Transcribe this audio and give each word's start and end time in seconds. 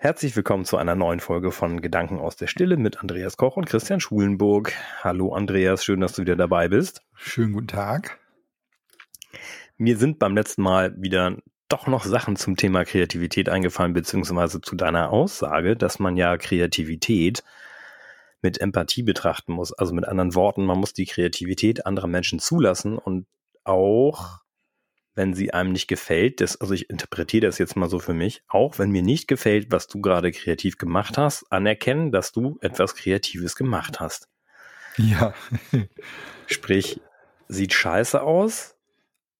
Herzlich 0.00 0.36
willkommen 0.36 0.64
zu 0.64 0.76
einer 0.76 0.94
neuen 0.94 1.18
Folge 1.18 1.50
von 1.50 1.82
Gedanken 1.82 2.20
aus 2.20 2.36
der 2.36 2.46
Stille 2.46 2.76
mit 2.76 3.00
Andreas 3.00 3.36
Koch 3.36 3.56
und 3.56 3.64
Christian 3.64 3.98
Schulenburg. 3.98 4.72
Hallo 5.02 5.34
Andreas, 5.34 5.84
schön, 5.84 6.00
dass 6.00 6.12
du 6.12 6.22
wieder 6.22 6.36
dabei 6.36 6.68
bist. 6.68 7.02
Schönen 7.16 7.52
guten 7.52 7.66
Tag. 7.66 8.20
Mir 9.76 9.96
sind 9.96 10.20
beim 10.20 10.36
letzten 10.36 10.62
Mal 10.62 10.94
wieder 11.02 11.38
doch 11.68 11.88
noch 11.88 12.04
Sachen 12.04 12.36
zum 12.36 12.54
Thema 12.54 12.84
Kreativität 12.84 13.48
eingefallen, 13.48 13.92
beziehungsweise 13.92 14.60
zu 14.60 14.76
deiner 14.76 15.10
Aussage, 15.10 15.76
dass 15.76 15.98
man 15.98 16.16
ja 16.16 16.36
Kreativität 16.36 17.42
mit 18.40 18.60
Empathie 18.60 19.02
betrachten 19.02 19.52
muss. 19.52 19.72
Also 19.72 19.94
mit 19.94 20.06
anderen 20.06 20.36
Worten, 20.36 20.64
man 20.64 20.78
muss 20.78 20.92
die 20.92 21.06
Kreativität 21.06 21.86
anderer 21.86 22.06
Menschen 22.06 22.38
zulassen 22.38 22.98
und 22.98 23.26
auch 23.64 24.42
wenn 25.18 25.34
sie 25.34 25.52
einem 25.52 25.72
nicht 25.72 25.88
gefällt, 25.88 26.40
das, 26.40 26.60
also 26.60 26.72
ich 26.74 26.88
interpretiere 26.90 27.44
das 27.44 27.58
jetzt 27.58 27.74
mal 27.74 27.90
so 27.90 27.98
für 27.98 28.14
mich, 28.14 28.44
auch 28.46 28.78
wenn 28.78 28.92
mir 28.92 29.02
nicht 29.02 29.26
gefällt, 29.26 29.72
was 29.72 29.88
du 29.88 30.00
gerade 30.00 30.30
kreativ 30.30 30.78
gemacht 30.78 31.18
hast, 31.18 31.50
anerkennen, 31.50 32.12
dass 32.12 32.30
du 32.30 32.56
etwas 32.60 32.94
Kreatives 32.94 33.56
gemacht 33.56 33.98
hast. 33.98 34.28
Ja. 34.96 35.34
Sprich, 36.46 37.00
sieht 37.48 37.74
scheiße 37.74 38.22
aus, 38.22 38.76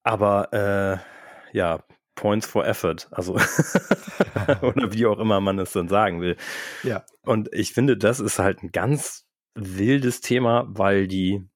aber 0.03 0.51
äh, 0.51 1.57
ja, 1.57 1.81
Points 2.13 2.45
for 2.45 2.67
Effort, 2.67 3.07
also 3.11 3.35
oder 4.61 4.91
wie 4.91 5.05
auch 5.05 5.19
immer 5.19 5.39
man 5.39 5.59
es 5.59 5.71
dann 5.71 5.87
sagen 5.87 6.19
will. 6.19 6.35
Ja. 6.83 7.05
Und 7.23 7.47
ich 7.53 7.71
finde, 7.71 7.95
das 7.95 8.19
ist 8.19 8.37
halt 8.37 8.63
ein 8.63 8.73
ganz 8.73 9.25
wildes 9.55 10.19
Thema, 10.19 10.65
weil 10.67 11.07
die, 11.07 11.47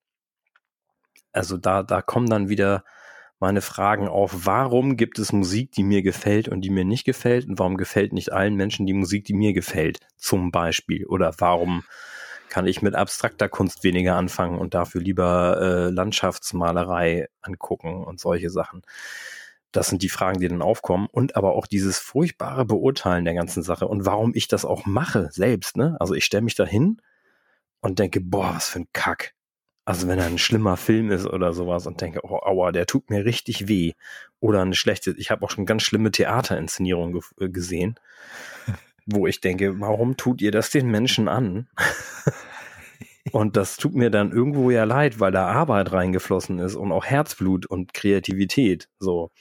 also 1.33 1.57
da, 1.57 1.83
da 1.83 2.01
kommen 2.01 2.29
dann 2.29 2.47
wieder 2.47 2.85
meine 3.43 3.61
Fragen 3.61 4.07
auf, 4.07 4.45
warum 4.45 4.95
gibt 4.95 5.19
es 5.19 5.33
Musik, 5.33 5.73
die 5.73 5.83
mir 5.83 6.01
gefällt 6.01 6.47
und 6.47 6.61
die 6.61 6.69
mir 6.69 6.85
nicht 6.85 7.03
gefällt 7.03 7.45
und 7.45 7.59
warum 7.59 7.75
gefällt 7.75 8.13
nicht 8.13 8.31
allen 8.31 8.55
Menschen 8.55 8.85
die 8.85 8.93
Musik, 8.93 9.25
die 9.25 9.33
mir 9.33 9.51
gefällt, 9.51 9.99
zum 10.15 10.49
Beispiel? 10.49 11.05
Oder 11.07 11.33
warum 11.39 11.83
kann 12.47 12.67
ich 12.67 12.81
mit 12.81 12.95
abstrakter 12.95 13.49
Kunst 13.49 13.83
weniger 13.83 14.15
anfangen 14.15 14.57
und 14.57 14.73
dafür 14.73 15.01
lieber 15.01 15.59
äh, 15.59 15.89
Landschaftsmalerei 15.89 17.27
angucken 17.41 18.05
und 18.05 18.17
solche 18.17 18.49
Sachen? 18.49 18.81
Das 19.73 19.89
sind 19.89 20.03
die 20.03 20.09
Fragen, 20.09 20.39
die 20.39 20.47
dann 20.47 20.61
aufkommen. 20.61 21.09
Und 21.11 21.35
aber 21.35 21.53
auch 21.53 21.67
dieses 21.67 21.99
furchtbare 21.99 22.63
Beurteilen 22.63 23.25
der 23.25 23.33
ganzen 23.33 23.61
Sache 23.61 23.89
und 23.89 24.05
warum 24.05 24.31
ich 24.35 24.47
das 24.47 24.63
auch 24.63 24.85
mache 24.85 25.27
selbst. 25.33 25.75
Ne? 25.75 25.97
Also 25.99 26.13
ich 26.13 26.23
stelle 26.23 26.43
mich 26.43 26.55
da 26.55 26.63
hin 26.65 27.01
und 27.81 27.99
denke, 27.99 28.21
boah, 28.21 28.55
was 28.55 28.69
für 28.69 28.79
ein 28.79 28.87
Kack. 28.93 29.33
Also 29.85 30.07
wenn 30.07 30.19
er 30.19 30.25
ein 30.25 30.37
schlimmer 30.37 30.77
Film 30.77 31.11
ist 31.11 31.25
oder 31.25 31.51
sowas 31.53 31.87
und 31.87 31.99
denke, 31.99 32.21
oh, 32.23 32.39
aua, 32.41 32.71
der 32.71 32.85
tut 32.85 33.09
mir 33.09 33.25
richtig 33.25 33.67
weh. 33.67 33.93
Oder 34.39 34.61
eine 34.61 34.75
schlechte, 34.75 35.13
ich 35.17 35.29
habe 35.29 35.45
auch 35.45 35.51
schon 35.51 35.65
ganz 35.65 35.83
schlimme 35.83 36.11
Theaterinszenierungen 36.11 37.13
ge 37.13 37.21
äh, 37.39 37.49
gesehen, 37.49 37.95
wo 39.05 39.27
ich 39.27 39.41
denke, 39.41 39.79
warum 39.81 40.15
tut 40.15 40.41
ihr 40.41 40.51
das 40.51 40.69
den 40.69 40.89
Menschen 40.89 41.27
an? 41.27 41.67
und 43.33 43.57
das 43.57 43.75
tut 43.75 43.93
mir 43.93 44.09
dann 44.09 44.31
irgendwo 44.31 44.71
ja 44.71 44.85
leid, 44.85 45.19
weil 45.19 45.33
da 45.33 45.47
Arbeit 45.47 45.91
reingeflossen 45.91 46.59
ist 46.59 46.75
und 46.75 46.93
auch 46.93 47.05
Herzblut 47.05 47.65
und 47.65 47.93
Kreativität. 47.93 48.89
So. 48.99 49.31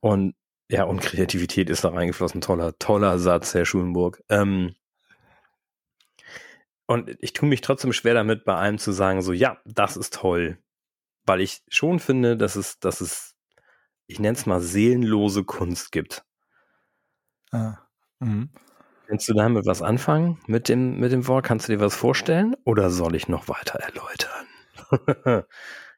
Und 0.00 0.34
ja, 0.70 0.84
und 0.84 1.02
Kreativität 1.02 1.68
ist 1.68 1.84
da 1.84 1.90
reingeflossen. 1.90 2.40
Toller, 2.40 2.78
toller 2.78 3.18
Satz, 3.18 3.52
Herr 3.52 3.66
Schulenburg. 3.66 4.22
Ähm, 4.30 4.74
und 6.86 7.16
ich 7.20 7.32
tue 7.32 7.48
mich 7.48 7.60
trotzdem 7.60 7.92
schwer 7.92 8.14
damit, 8.14 8.44
bei 8.44 8.54
allem 8.54 8.78
zu 8.78 8.92
sagen, 8.92 9.22
so, 9.22 9.32
ja, 9.32 9.58
das 9.64 9.96
ist 9.96 10.14
toll. 10.14 10.58
Weil 11.24 11.40
ich 11.40 11.62
schon 11.68 11.98
finde, 11.98 12.36
dass 12.36 12.56
es, 12.56 12.78
dass 12.78 13.00
es, 13.00 13.34
ich 14.06 14.20
nenne 14.20 14.36
es 14.36 14.46
mal, 14.46 14.60
seelenlose 14.60 15.44
Kunst 15.44 15.92
gibt. 15.92 16.24
Ah. 17.50 17.78
Mhm. 18.20 18.50
Kannst 19.06 19.28
du 19.28 19.34
damit 19.34 19.66
was 19.66 19.82
anfangen 19.82 20.38
mit 20.46 20.68
dem, 20.68 20.98
mit 20.98 21.12
dem 21.12 21.26
Wort? 21.26 21.44
Kannst 21.44 21.68
du 21.68 21.72
dir 21.72 21.80
was 21.80 21.94
vorstellen? 21.94 22.56
Oder 22.64 22.90
soll 22.90 23.14
ich 23.14 23.28
noch 23.28 23.48
weiter 23.48 23.78
erläutern? 23.78 24.46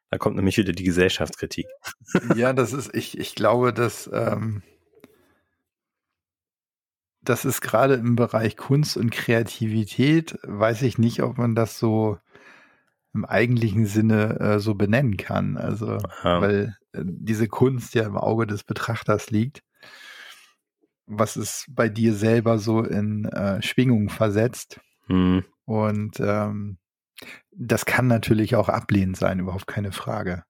da 0.09 0.17
kommt 0.17 0.35
nämlich 0.35 0.57
wieder 0.57 0.73
die 0.73 0.83
Gesellschaftskritik. 0.83 1.67
ja, 2.35 2.53
das 2.53 2.73
ist, 2.73 2.93
ich, 2.93 3.17
ich 3.17 3.35
glaube, 3.35 3.73
dass, 3.73 4.09
ähm, 4.13 4.61
das 7.29 7.45
ist 7.45 7.61
gerade 7.61 7.95
im 7.95 8.15
Bereich 8.15 8.55
Kunst 8.57 8.97
und 8.97 9.11
Kreativität, 9.11 10.37
weiß 10.43 10.81
ich 10.83 10.97
nicht, 10.97 11.21
ob 11.21 11.37
man 11.37 11.55
das 11.55 11.77
so 11.77 12.17
im 13.13 13.25
eigentlichen 13.25 13.85
Sinne 13.85 14.39
äh, 14.39 14.59
so 14.59 14.75
benennen 14.75 15.17
kann. 15.17 15.57
Also, 15.57 15.97
ja. 16.23 16.41
weil 16.41 16.77
äh, 16.93 17.01
diese 17.03 17.47
Kunst 17.47 17.95
ja 17.95 18.03
im 18.05 18.17
Auge 18.17 18.47
des 18.47 18.63
Betrachters 18.63 19.29
liegt. 19.29 19.63
Was 21.05 21.35
es 21.35 21.65
bei 21.69 21.89
dir 21.89 22.13
selber 22.13 22.59
so 22.59 22.83
in 22.83 23.25
äh, 23.25 23.61
Schwingung 23.61 24.09
versetzt. 24.09 24.79
Hm. 25.07 25.43
Und 25.65 26.19
ähm, 26.19 26.77
das 27.51 27.85
kann 27.85 28.07
natürlich 28.07 28.55
auch 28.55 28.69
ablehnend 28.69 29.17
sein, 29.17 29.39
überhaupt 29.39 29.67
keine 29.67 29.91
Frage. 29.91 30.43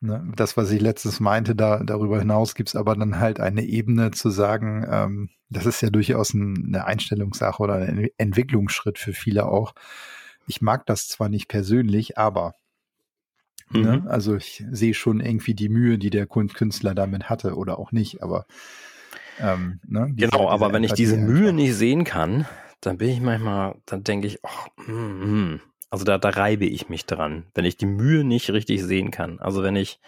Ne? 0.00 0.32
Das, 0.34 0.56
was 0.56 0.70
ich 0.70 0.80
letztens 0.80 1.20
meinte, 1.20 1.54
da, 1.54 1.82
darüber 1.82 2.18
hinaus 2.18 2.54
gibt 2.54 2.70
es 2.70 2.76
aber 2.76 2.96
dann 2.96 3.18
halt 3.18 3.38
eine 3.38 3.62
Ebene 3.62 4.10
zu 4.12 4.30
sagen, 4.30 4.86
ähm, 4.90 5.30
das 5.50 5.66
ist 5.66 5.82
ja 5.82 5.90
durchaus 5.90 6.32
ein, 6.32 6.64
eine 6.68 6.86
Einstellungssache 6.86 7.62
oder 7.62 7.74
ein 7.74 8.08
Entwicklungsschritt 8.16 8.98
für 8.98 9.12
viele 9.12 9.46
auch. 9.46 9.74
Ich 10.46 10.62
mag 10.62 10.86
das 10.86 11.08
zwar 11.08 11.28
nicht 11.28 11.48
persönlich, 11.48 12.16
aber 12.16 12.54
ne? 13.68 13.78
mhm. 13.78 14.04
ne? 14.04 14.10
also 14.10 14.36
ich 14.36 14.64
sehe 14.70 14.94
schon 14.94 15.20
irgendwie 15.20 15.54
die 15.54 15.68
Mühe, 15.68 15.98
die 15.98 16.10
der 16.10 16.26
Künstler 16.26 16.94
damit 16.94 17.28
hatte 17.28 17.54
oder 17.56 17.78
auch 17.78 17.92
nicht, 17.92 18.22
aber 18.22 18.46
ähm, 19.38 19.80
ne? 19.86 20.08
diese, 20.12 20.30
genau, 20.30 20.48
aber 20.48 20.72
wenn 20.72 20.84
ich 20.84 20.94
diese 20.94 21.18
Mühe 21.18 21.52
nicht 21.52 21.74
sehen 21.74 22.04
kann, 22.04 22.46
dann 22.80 22.96
bin 22.96 23.10
ich 23.10 23.20
manchmal, 23.20 23.74
dann 23.84 24.02
denke 24.02 24.28
ich, 24.28 24.38
oh, 24.42 24.90
mm, 24.90 25.52
mm. 25.52 25.60
Also 25.90 26.04
da, 26.04 26.18
da 26.18 26.28
reibe 26.30 26.66
ich 26.66 26.88
mich 26.88 27.04
dran, 27.04 27.46
wenn 27.54 27.64
ich 27.64 27.76
die 27.76 27.86
Mühe 27.86 28.22
nicht 28.22 28.50
richtig 28.50 28.82
sehen 28.84 29.10
kann. 29.10 29.40
Also 29.40 29.64
wenn 29.64 29.74
ich, 29.74 29.98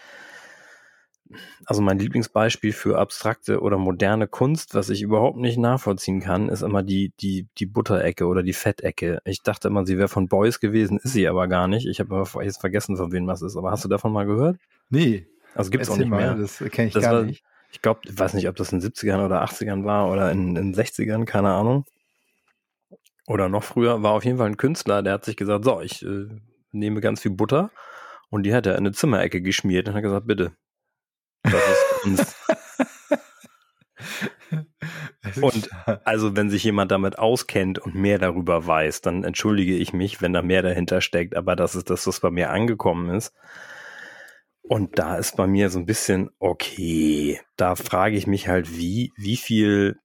also 1.65 1.81
mein 1.81 1.99
Lieblingsbeispiel 1.99 2.71
für 2.71 2.99
abstrakte 2.99 3.59
oder 3.59 3.77
moderne 3.77 4.27
Kunst, 4.27 4.75
was 4.75 4.89
ich 4.89 5.01
überhaupt 5.01 5.37
nicht 5.37 5.57
nachvollziehen 5.57 6.21
kann, 6.21 6.47
ist 6.47 6.61
immer 6.61 6.83
die, 6.83 7.11
die, 7.19 7.47
die 7.57 7.65
Butterecke 7.65 8.27
oder 8.27 8.43
die 8.43 8.53
Fettecke. 8.53 9.19
Ich 9.25 9.43
dachte 9.43 9.67
immer, 9.67 9.85
sie 9.85 9.97
wäre 9.97 10.07
von 10.07 10.29
Beuys 10.29 10.61
gewesen, 10.61 10.99
ist 11.03 11.11
sie 11.11 11.27
aber 11.27 11.49
gar 11.49 11.67
nicht. 11.67 11.85
Ich 11.85 11.99
habe 11.99 12.23
jetzt 12.41 12.61
vergessen, 12.61 12.95
von 12.95 13.11
wem 13.11 13.27
das 13.27 13.41
ist. 13.41 13.57
Aber 13.57 13.71
hast 13.71 13.83
du 13.83 13.89
davon 13.89 14.13
mal 14.13 14.25
gehört? 14.25 14.57
Nee. 14.89 15.27
Also 15.53 15.69
gibt's 15.69 15.89
auch 15.89 15.97
nicht 15.97 16.07
mal, 16.07 16.17
mehr. 16.17 16.35
Das 16.35 16.63
kenne 16.71 16.87
ich 16.87 16.93
das 16.93 17.03
gar 17.03 17.15
war, 17.15 17.23
nicht. 17.23 17.43
Ich 17.73 17.81
glaube, 17.81 17.99
ich 18.05 18.17
weiß 18.17 18.35
nicht, 18.35 18.47
ob 18.47 18.55
das 18.55 18.71
in 18.71 18.79
den 18.79 18.89
70ern 18.89 19.25
oder 19.25 19.43
80ern 19.43 19.83
war 19.83 20.09
oder 20.09 20.31
in 20.31 20.55
den 20.55 20.73
60ern, 20.73 21.25
keine 21.25 21.51
Ahnung 21.51 21.85
oder 23.27 23.49
noch 23.49 23.63
früher, 23.63 24.03
war 24.03 24.11
auf 24.11 24.25
jeden 24.25 24.37
Fall 24.37 24.47
ein 24.47 24.57
Künstler, 24.57 25.01
der 25.01 25.13
hat 25.13 25.25
sich 25.25 25.37
gesagt, 25.37 25.63
so, 25.65 25.81
ich 25.81 26.03
äh, 26.03 26.27
nehme 26.71 27.01
ganz 27.01 27.21
viel 27.21 27.31
Butter 27.31 27.71
und 28.29 28.43
die 28.43 28.53
hat 28.53 28.65
er 28.65 28.73
in 28.73 28.79
eine 28.79 28.91
Zimmerecke 28.91 29.41
geschmiert 29.41 29.87
und 29.87 29.95
hat 29.95 30.03
gesagt, 30.03 30.27
bitte. 30.27 30.53
Das 31.43 31.53
ist 31.53 31.85
Kunst. 32.01 32.35
und 35.41 35.69
also 36.05 36.35
wenn 36.35 36.49
sich 36.49 36.63
jemand 36.63 36.91
damit 36.91 37.17
auskennt 37.17 37.79
und 37.79 37.95
mehr 37.95 38.19
darüber 38.19 38.65
weiß, 38.65 39.01
dann 39.01 39.23
entschuldige 39.23 39.75
ich 39.75 39.93
mich, 39.93 40.21
wenn 40.21 40.33
da 40.33 40.41
mehr 40.41 40.61
dahinter 40.61 41.01
steckt, 41.01 41.35
aber 41.35 41.55
das 41.55 41.75
ist 41.75 41.89
das, 41.89 42.07
was 42.07 42.19
bei 42.19 42.29
mir 42.29 42.49
angekommen 42.49 43.09
ist. 43.09 43.33
Und 44.65 44.97
da 44.97 45.17
ist 45.17 45.35
bei 45.35 45.45
mir 45.45 45.69
so 45.69 45.79
ein 45.79 45.85
bisschen, 45.85 46.29
okay, 46.39 47.41
da 47.57 47.75
frage 47.75 48.15
ich 48.15 48.27
mich 48.27 48.47
halt, 48.47 48.77
wie, 48.77 49.11
wie 49.17 49.35
viel 49.35 49.99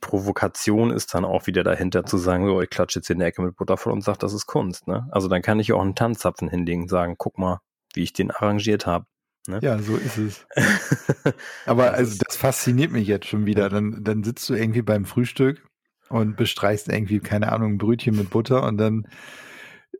Provokation 0.00 0.90
ist 0.90 1.14
dann 1.14 1.24
auch 1.24 1.46
wieder 1.46 1.64
dahinter 1.64 2.04
zu 2.04 2.18
sagen, 2.18 2.46
so, 2.46 2.60
ich 2.60 2.70
klatsche 2.70 2.98
jetzt 2.98 3.10
in 3.10 3.18
der 3.18 3.28
Ecke 3.28 3.42
mit 3.42 3.56
Butter 3.56 3.76
voll 3.76 3.92
und 3.92 4.02
sage, 4.02 4.18
das 4.18 4.32
ist 4.32 4.46
Kunst. 4.46 4.86
Ne? 4.86 5.08
Also 5.10 5.28
dann 5.28 5.42
kann 5.42 5.60
ich 5.60 5.72
auch 5.72 5.82
einen 5.82 5.94
Tanzzapfen 5.94 6.48
hinlegen 6.48 6.82
und 6.82 6.88
sagen, 6.88 7.16
guck 7.18 7.38
mal, 7.38 7.60
wie 7.94 8.02
ich 8.02 8.12
den 8.12 8.30
arrangiert 8.30 8.86
habe. 8.86 9.06
Ne? 9.48 9.58
Ja, 9.62 9.78
so 9.78 9.96
ist 9.96 10.18
es. 10.18 10.46
Aber 11.66 11.94
also 11.94 12.16
das 12.24 12.36
fasziniert 12.36 12.92
mich 12.92 13.08
jetzt 13.08 13.26
schon 13.26 13.46
wieder. 13.46 13.68
Dann, 13.68 14.02
dann 14.02 14.22
sitzt 14.22 14.48
du 14.48 14.54
irgendwie 14.54 14.82
beim 14.82 15.04
Frühstück 15.04 15.66
und 16.08 16.36
bestreichst 16.36 16.88
irgendwie, 16.88 17.20
keine 17.20 17.50
Ahnung, 17.52 17.74
ein 17.74 17.78
Brötchen 17.78 18.16
mit 18.16 18.30
Butter 18.30 18.62
und 18.64 18.78
dann 18.78 19.08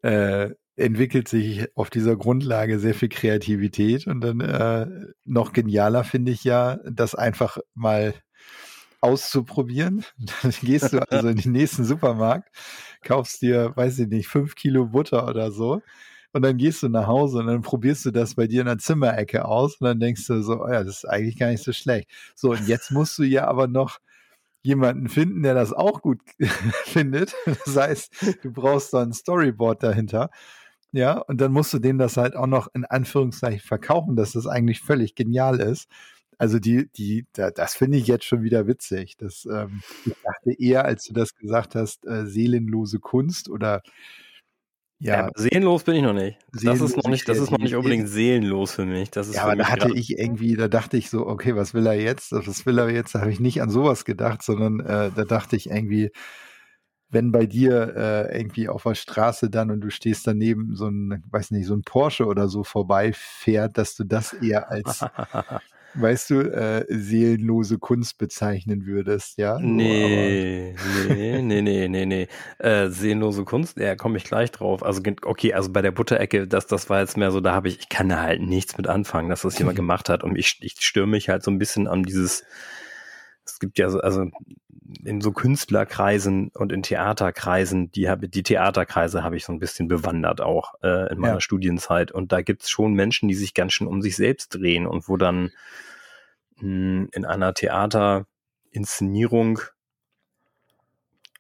äh, 0.02 0.50
entwickelt 0.76 1.28
sich 1.28 1.66
auf 1.76 1.90
dieser 1.90 2.16
Grundlage 2.16 2.78
sehr 2.78 2.94
viel 2.94 3.08
Kreativität 3.08 4.06
und 4.06 4.20
dann 4.20 4.40
äh, 4.40 4.86
noch 5.24 5.52
genialer 5.52 6.04
finde 6.04 6.32
ich 6.32 6.44
ja, 6.44 6.78
das 6.90 7.14
einfach 7.14 7.58
mal 7.74 8.14
auszuprobieren. 9.02 10.04
Dann 10.42 10.52
gehst 10.62 10.92
du 10.92 11.00
also 11.10 11.28
in 11.28 11.36
den 11.36 11.52
nächsten 11.52 11.84
Supermarkt, 11.84 12.48
kaufst 13.04 13.42
dir, 13.42 13.72
weiß 13.76 13.98
ich 13.98 14.08
nicht, 14.08 14.28
fünf 14.28 14.54
Kilo 14.54 14.86
Butter 14.86 15.28
oder 15.28 15.52
so. 15.52 15.82
Und 16.34 16.42
dann 16.42 16.56
gehst 16.56 16.82
du 16.82 16.88
nach 16.88 17.06
Hause 17.06 17.40
und 17.40 17.46
dann 17.48 17.60
probierst 17.60 18.06
du 18.06 18.10
das 18.10 18.36
bei 18.36 18.46
dir 18.46 18.62
in 18.62 18.66
der 18.66 18.78
Zimmerecke 18.78 19.44
aus 19.44 19.76
und 19.76 19.86
dann 19.86 20.00
denkst 20.00 20.26
du 20.26 20.42
so, 20.42 20.62
oh 20.62 20.68
ja, 20.68 20.82
das 20.82 20.98
ist 20.98 21.04
eigentlich 21.04 21.38
gar 21.38 21.48
nicht 21.48 21.62
so 21.62 21.72
schlecht. 21.72 22.08
So, 22.34 22.52
und 22.52 22.66
jetzt 22.68 22.90
musst 22.90 23.18
du 23.18 23.22
ja 23.22 23.46
aber 23.46 23.66
noch 23.66 23.98
jemanden 24.62 25.08
finden, 25.08 25.42
der 25.42 25.54
das 25.54 25.72
auch 25.74 26.00
gut 26.00 26.20
findet. 26.84 27.34
Das 27.66 27.76
heißt, 27.76 28.38
du 28.42 28.50
brauchst 28.52 28.94
da 28.94 29.02
ein 29.02 29.12
Storyboard 29.12 29.82
dahinter. 29.82 30.30
Ja, 30.92 31.18
und 31.18 31.40
dann 31.40 31.52
musst 31.52 31.72
du 31.74 31.78
dem 31.78 31.98
das 31.98 32.16
halt 32.16 32.36
auch 32.36 32.46
noch 32.46 32.68
in 32.74 32.84
Anführungszeichen 32.84 33.60
verkaufen, 33.60 34.16
dass 34.16 34.32
das 34.32 34.46
eigentlich 34.46 34.80
völlig 34.80 35.14
genial 35.14 35.60
ist. 35.60 35.88
Also 36.42 36.58
die, 36.58 36.90
die, 36.90 37.24
da, 37.34 37.52
das 37.52 37.76
finde 37.76 37.98
ich 37.98 38.08
jetzt 38.08 38.24
schon 38.24 38.42
wieder 38.42 38.66
witzig. 38.66 39.16
Das, 39.16 39.46
ähm, 39.48 39.80
ich 40.04 40.12
dachte 40.24 40.60
eher, 40.60 40.84
als 40.84 41.04
du 41.04 41.12
das 41.12 41.36
gesagt 41.36 41.76
hast, 41.76 42.04
äh, 42.04 42.26
seelenlose 42.26 42.98
Kunst 42.98 43.48
oder 43.48 43.80
ja, 44.98 45.26
ja 45.26 45.30
seelenlos 45.36 45.84
bin 45.84 45.94
ich 45.94 46.02
noch 46.02 46.14
nicht. 46.14 46.40
Das 46.52 46.80
ist 46.80 46.96
noch 46.96 47.08
nicht, 47.08 47.28
das 47.28 47.38
ist 47.38 47.52
noch 47.52 47.60
nicht 47.60 47.76
unbedingt 47.76 48.08
seelenlos 48.08 48.72
für 48.72 48.84
mich. 48.84 49.12
Das 49.12 49.28
ist 49.28 49.36
ja, 49.36 49.44
aber 49.44 49.54
da 49.54 49.68
hatte 49.68 49.92
ich 49.94 50.18
irgendwie, 50.18 50.56
da 50.56 50.66
dachte 50.66 50.96
ich 50.96 51.10
so, 51.10 51.28
okay, 51.28 51.54
was 51.54 51.74
will 51.74 51.86
er 51.86 51.94
jetzt? 51.94 52.32
Was 52.32 52.66
will 52.66 52.78
er 52.78 52.90
jetzt? 52.90 53.14
Da 53.14 53.20
habe 53.20 53.30
ich 53.30 53.38
nicht 53.38 53.62
an 53.62 53.70
sowas 53.70 54.04
gedacht, 54.04 54.42
sondern 54.42 54.80
äh, 54.80 55.12
da 55.14 55.24
dachte 55.24 55.54
ich 55.54 55.70
irgendwie, 55.70 56.10
wenn 57.08 57.30
bei 57.30 57.46
dir 57.46 57.94
äh, 57.94 58.36
irgendwie 58.36 58.68
auf 58.68 58.82
der 58.82 58.96
Straße 58.96 59.48
dann 59.48 59.70
und 59.70 59.80
du 59.80 59.90
stehst 59.90 60.26
daneben 60.26 60.74
so 60.74 60.88
ein, 60.88 61.22
weiß 61.30 61.52
nicht, 61.52 61.66
so 61.66 61.74
ein 61.74 61.82
Porsche 61.82 62.26
oder 62.26 62.48
so 62.48 62.64
vorbeifährt, 62.64 63.78
dass 63.78 63.94
du 63.94 64.02
das 64.02 64.32
eher 64.32 64.72
als 64.72 65.04
weißt 65.94 66.30
du, 66.30 66.40
äh, 66.40 66.84
seelenlose 66.88 67.78
Kunst 67.78 68.18
bezeichnen 68.18 68.86
würdest, 68.86 69.38
ja? 69.38 69.58
Nee, 69.58 70.74
nee, 71.08 71.42
nee, 71.42 71.62
nee, 71.62 71.88
nee, 71.88 72.06
nee. 72.06 72.28
Äh, 72.58 72.88
seelenlose 72.88 73.44
Kunst, 73.44 73.78
ja, 73.78 73.96
komme 73.96 74.16
ich 74.16 74.24
gleich 74.24 74.50
drauf. 74.50 74.82
Also, 74.82 75.02
okay, 75.24 75.54
also 75.54 75.70
bei 75.70 75.82
der 75.82 75.92
Butterecke, 75.92 76.46
das, 76.46 76.66
das 76.66 76.88
war 76.90 77.00
jetzt 77.00 77.16
mehr 77.16 77.30
so, 77.30 77.40
da 77.40 77.52
habe 77.52 77.68
ich, 77.68 77.80
ich 77.80 77.88
kann 77.88 78.08
da 78.08 78.20
halt 78.20 78.40
nichts 78.42 78.76
mit 78.76 78.86
anfangen, 78.86 79.28
dass 79.28 79.42
das 79.42 79.58
jemand 79.58 79.76
gemacht 79.82 80.08
hat. 80.08 80.24
Und 80.24 80.36
ich, 80.36 80.58
ich 80.60 80.76
stürme 80.80 81.12
mich 81.12 81.28
halt 81.28 81.42
so 81.42 81.50
ein 81.50 81.58
bisschen 81.58 81.86
an 81.88 82.02
dieses, 82.02 82.44
es 83.44 83.58
gibt 83.58 83.78
ja 83.78 83.90
so, 83.90 84.00
also 84.00 84.30
in 85.04 85.20
so 85.20 85.32
Künstlerkreisen 85.32 86.50
und 86.54 86.72
in 86.72 86.82
Theaterkreisen, 86.82 87.90
die 87.92 88.08
habe 88.08 88.28
die 88.28 88.42
Theaterkreise 88.42 89.22
habe 89.22 89.36
ich 89.36 89.44
so 89.44 89.52
ein 89.52 89.58
bisschen 89.58 89.88
bewandert 89.88 90.40
auch 90.40 90.74
äh, 90.82 91.12
in 91.12 91.18
meiner 91.18 91.34
ja. 91.34 91.40
Studienzeit. 91.40 92.12
Und 92.12 92.32
da 92.32 92.42
gibt 92.42 92.62
es 92.62 92.70
schon 92.70 92.94
Menschen, 92.94 93.28
die 93.28 93.34
sich 93.34 93.54
ganz 93.54 93.72
schön 93.72 93.86
um 93.86 94.02
sich 94.02 94.16
selbst 94.16 94.54
drehen 94.54 94.86
und 94.86 95.08
wo 95.08 95.16
dann 95.16 95.50
mh, 96.56 96.60
hm, 96.60 97.08
in 97.12 97.24
einer 97.24 97.54
Theaterinszenierung 97.54 99.60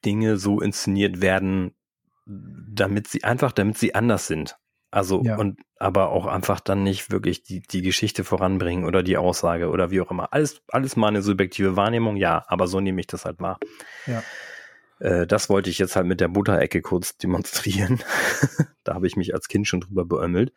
Dinge 0.04 0.36
so 0.36 0.60
inszeniert 0.60 1.20
werden, 1.20 1.74
damit 2.26 3.08
sie 3.08 3.24
einfach, 3.24 3.52
damit 3.52 3.78
sie 3.78 3.94
anders 3.94 4.26
sind. 4.26 4.56
Also 4.92 5.22
ja. 5.24 5.36
und 5.36 5.58
aber 5.78 6.10
auch 6.10 6.26
einfach 6.26 6.60
dann 6.60 6.82
nicht 6.84 7.10
wirklich 7.10 7.42
die, 7.42 7.60
die 7.60 7.80
Geschichte 7.80 8.24
voranbringen 8.24 8.84
oder 8.84 9.02
die 9.02 9.16
Aussage 9.16 9.70
oder 9.70 9.90
wie 9.90 10.02
auch 10.02 10.10
immer. 10.10 10.32
Alles, 10.32 10.60
alles 10.68 10.96
mal 10.96 11.08
eine 11.08 11.22
subjektive 11.22 11.76
Wahrnehmung, 11.76 12.16
ja, 12.16 12.44
aber 12.46 12.68
so 12.68 12.78
nehme 12.78 13.00
ich 13.00 13.06
das 13.06 13.24
halt 13.24 13.40
mal. 13.40 13.56
Ja. 14.06 14.22
Äh, 15.00 15.26
das 15.26 15.48
wollte 15.48 15.70
ich 15.70 15.78
jetzt 15.78 15.96
halt 15.96 16.06
mit 16.06 16.20
der 16.20 16.28
Butterecke 16.28 16.82
kurz 16.82 17.16
demonstrieren. 17.22 18.00
da 18.84 18.94
habe 18.94 19.06
ich 19.06 19.16
mich 19.16 19.34
als 19.34 19.48
Kind 19.48 19.66
schon 19.66 19.80
drüber 19.80 20.04
beömmelt. 20.04 20.52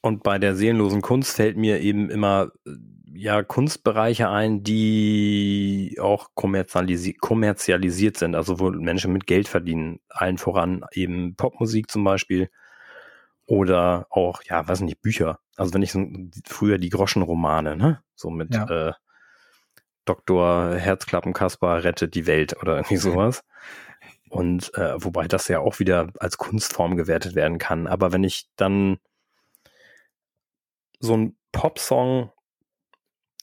Und 0.00 0.22
bei 0.22 0.38
der 0.38 0.56
seelenlosen 0.56 1.02
Kunst 1.02 1.36
fällt 1.36 1.58
mir 1.58 1.80
eben 1.80 2.08
immer 2.08 2.52
äh, 2.66 2.70
ja 3.12 3.42
Kunstbereiche 3.42 4.30
ein, 4.30 4.62
die 4.62 5.98
auch 6.00 6.30
kommerzialisi 6.34 7.12
kommerzialisiert 7.12 8.16
sind, 8.16 8.34
also 8.34 8.58
wo 8.58 8.70
Menschen 8.70 9.12
mit 9.12 9.26
Geld 9.26 9.48
verdienen. 9.48 10.00
Allen 10.08 10.38
voran 10.38 10.82
eben 10.92 11.36
Popmusik 11.36 11.90
zum 11.90 12.04
Beispiel 12.04 12.48
oder 13.50 14.06
auch, 14.10 14.44
ja, 14.44 14.68
weiß 14.68 14.80
nicht, 14.82 15.02
Bücher. 15.02 15.40
Also 15.56 15.74
wenn 15.74 15.82
ich 15.82 15.90
so, 15.90 16.06
früher 16.46 16.78
die 16.78 16.88
Groschenromane, 16.88 17.74
ne? 17.74 18.00
So 18.14 18.30
mit 18.30 18.54
ja. 18.54 18.90
äh, 18.90 18.92
Dr. 20.04 20.76
Herzklappen 20.76 21.32
Kaspar 21.32 21.82
rettet 21.82 22.14
die 22.14 22.28
Welt 22.28 22.56
oder 22.62 22.76
irgendwie 22.76 22.96
sowas. 23.08 23.42
Und 24.28 24.72
äh, 24.74 25.02
wobei 25.02 25.26
das 25.26 25.48
ja 25.48 25.58
auch 25.58 25.80
wieder 25.80 26.12
als 26.20 26.38
Kunstform 26.38 26.96
gewertet 26.96 27.34
werden 27.34 27.58
kann. 27.58 27.88
Aber 27.88 28.12
wenn 28.12 28.22
ich 28.22 28.48
dann 28.54 28.98
so 31.00 31.16
ein 31.16 31.36
Popsong 31.50 32.30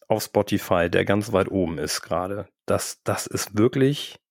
auf 0.07 0.23
Spotify, 0.23 0.89
der 0.89 1.03
ganz 1.03 1.33
weit 1.33 1.51
oben 1.51 1.77
ist 1.79 2.01
gerade, 2.01 2.47
das, 2.65 3.01
das 3.03 3.27
ist 3.27 3.57
wirklich, 3.57 4.21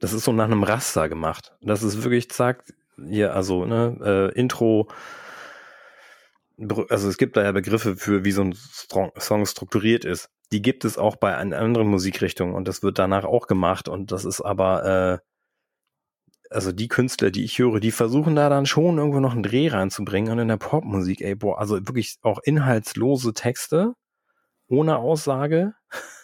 das 0.00 0.12
ist 0.12 0.24
so 0.24 0.32
nach 0.32 0.46
einem 0.46 0.64
Raster 0.64 1.08
gemacht. 1.08 1.56
Das 1.60 1.84
ist 1.84 2.02
wirklich, 2.02 2.28
zack, 2.28 2.64
hier, 3.08 3.34
also, 3.34 3.64
ne, 3.64 4.30
äh, 4.34 4.38
Intro, 4.38 4.88
also 6.88 7.08
es 7.08 7.18
gibt 7.18 7.36
da 7.36 7.44
ja 7.44 7.52
Begriffe 7.52 7.96
für, 7.96 8.24
wie 8.24 8.32
so 8.32 8.42
ein 8.42 8.54
Song 8.54 9.46
strukturiert 9.46 10.04
ist. 10.04 10.28
Die 10.50 10.62
gibt 10.62 10.84
es 10.84 10.98
auch 10.98 11.16
bei 11.16 11.36
anderen 11.36 11.88
Musikrichtungen 11.88 12.54
und 12.54 12.66
das 12.66 12.82
wird 12.82 12.98
danach 12.98 13.24
auch 13.24 13.46
gemacht 13.46 13.88
und 13.88 14.10
das 14.12 14.24
ist 14.24 14.40
aber, 14.40 15.20
äh, 15.20 15.24
also 16.50 16.72
die 16.72 16.88
Künstler, 16.88 17.30
die 17.30 17.44
ich 17.44 17.58
höre, 17.58 17.78
die 17.80 17.90
versuchen 17.90 18.34
da 18.34 18.48
dann 18.48 18.66
schon 18.66 18.98
irgendwo 18.98 19.20
noch 19.20 19.32
einen 19.34 19.42
Dreh 19.42 19.68
reinzubringen 19.68 20.32
und 20.32 20.38
in 20.38 20.48
der 20.48 20.56
Popmusik, 20.56 21.20
ey, 21.20 21.34
boah, 21.34 21.58
also 21.58 21.74
wirklich 21.86 22.16
auch 22.22 22.40
inhaltslose 22.42 23.34
Texte 23.34 23.92
ohne 24.68 24.98
Aussage 24.98 25.74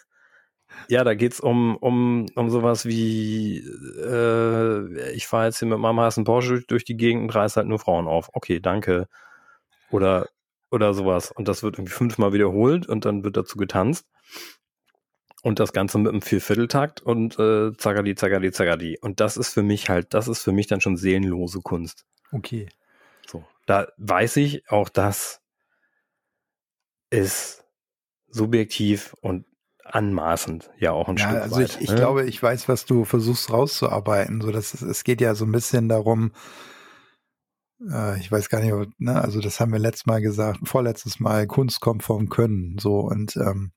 ja, 0.87 1.03
da 1.03 1.13
geht's 1.13 1.39
um, 1.39 1.75
um, 1.77 2.27
um 2.35 2.49
sowas 2.49 2.85
wie, 2.85 3.57
äh, 3.57 5.11
ich 5.11 5.27
fahre 5.27 5.45
jetzt 5.45 5.59
hier 5.59 5.67
mit 5.67 5.79
meinem 5.79 5.99
heißen 5.99 6.23
Porsche 6.23 6.61
durch 6.67 6.85
die 6.85 6.97
Gegend 6.97 7.23
und 7.23 7.35
reiß 7.35 7.57
halt 7.57 7.67
nur 7.67 7.79
Frauen 7.79 8.07
auf. 8.07 8.29
Okay, 8.33 8.59
danke. 8.59 9.07
Oder, 9.91 10.29
oder 10.71 10.93
sowas. 10.93 11.31
Und 11.31 11.47
das 11.47 11.63
wird 11.63 11.75
irgendwie 11.75 11.93
fünfmal 11.93 12.33
wiederholt 12.33 12.87
und 12.87 13.05
dann 13.05 13.23
wird 13.23 13.37
dazu 13.37 13.57
getanzt. 13.57 14.07
Und 15.41 15.59
das 15.59 15.73
Ganze 15.73 15.99
mit 15.99 16.11
einem 16.11 16.21
Viervierteltakt 16.21 17.01
und 17.01 17.37
äh, 17.37 17.71
zagadi, 17.77 18.15
zagadi, 18.15 18.51
zagadi. 18.51 18.97
Und 18.99 19.19
das 19.19 19.37
ist 19.37 19.53
für 19.53 19.61
mich 19.61 19.89
halt, 19.89 20.13
das 20.13 20.27
ist 20.27 20.41
für 20.41 20.51
mich 20.51 20.67
dann 20.67 20.81
schon 20.81 20.97
seelenlose 20.97 21.61
Kunst. 21.61 22.05
Okay. 22.31 22.67
So, 23.27 23.43
da 23.67 23.87
weiß 23.97 24.37
ich, 24.37 24.69
auch 24.69 24.89
das 24.89 25.41
ist 27.11 27.63
subjektiv 28.27 29.15
und 29.21 29.45
anmaßend, 29.85 30.71
ja 30.77 30.91
auch 30.91 31.07
ein 31.07 31.17
ja, 31.17 31.29
Stück 31.29 31.41
also 31.41 31.55
weit. 31.57 31.69
Ich, 31.75 31.81
ich 31.81 31.89
ne? 31.91 31.95
glaube, 31.95 32.25
ich 32.25 32.41
weiß, 32.41 32.67
was 32.67 32.85
du 32.85 33.05
versuchst 33.05 33.51
rauszuarbeiten. 33.51 34.41
So, 34.41 34.51
dass 34.51 34.73
es, 34.73 34.81
es 34.81 35.03
geht 35.03 35.21
ja 35.21 35.35
so 35.35 35.45
ein 35.45 35.51
bisschen 35.51 35.87
darum, 35.87 36.31
äh, 37.89 38.19
ich 38.19 38.31
weiß 38.31 38.49
gar 38.49 38.61
nicht, 38.61 38.73
ne, 38.99 39.21
also 39.21 39.39
das 39.39 39.59
haben 39.59 39.71
wir 39.71 39.79
letztes 39.79 40.05
Mal 40.05 40.21
gesagt, 40.21 40.67
vorletztes 40.67 41.19
Mal, 41.19 41.47
Kunst 41.47 41.81
kommt 41.81 42.03
vom 42.03 42.29
Können, 42.29 42.77
so 42.79 42.99
und 42.99 43.35
ähm, 43.37 43.71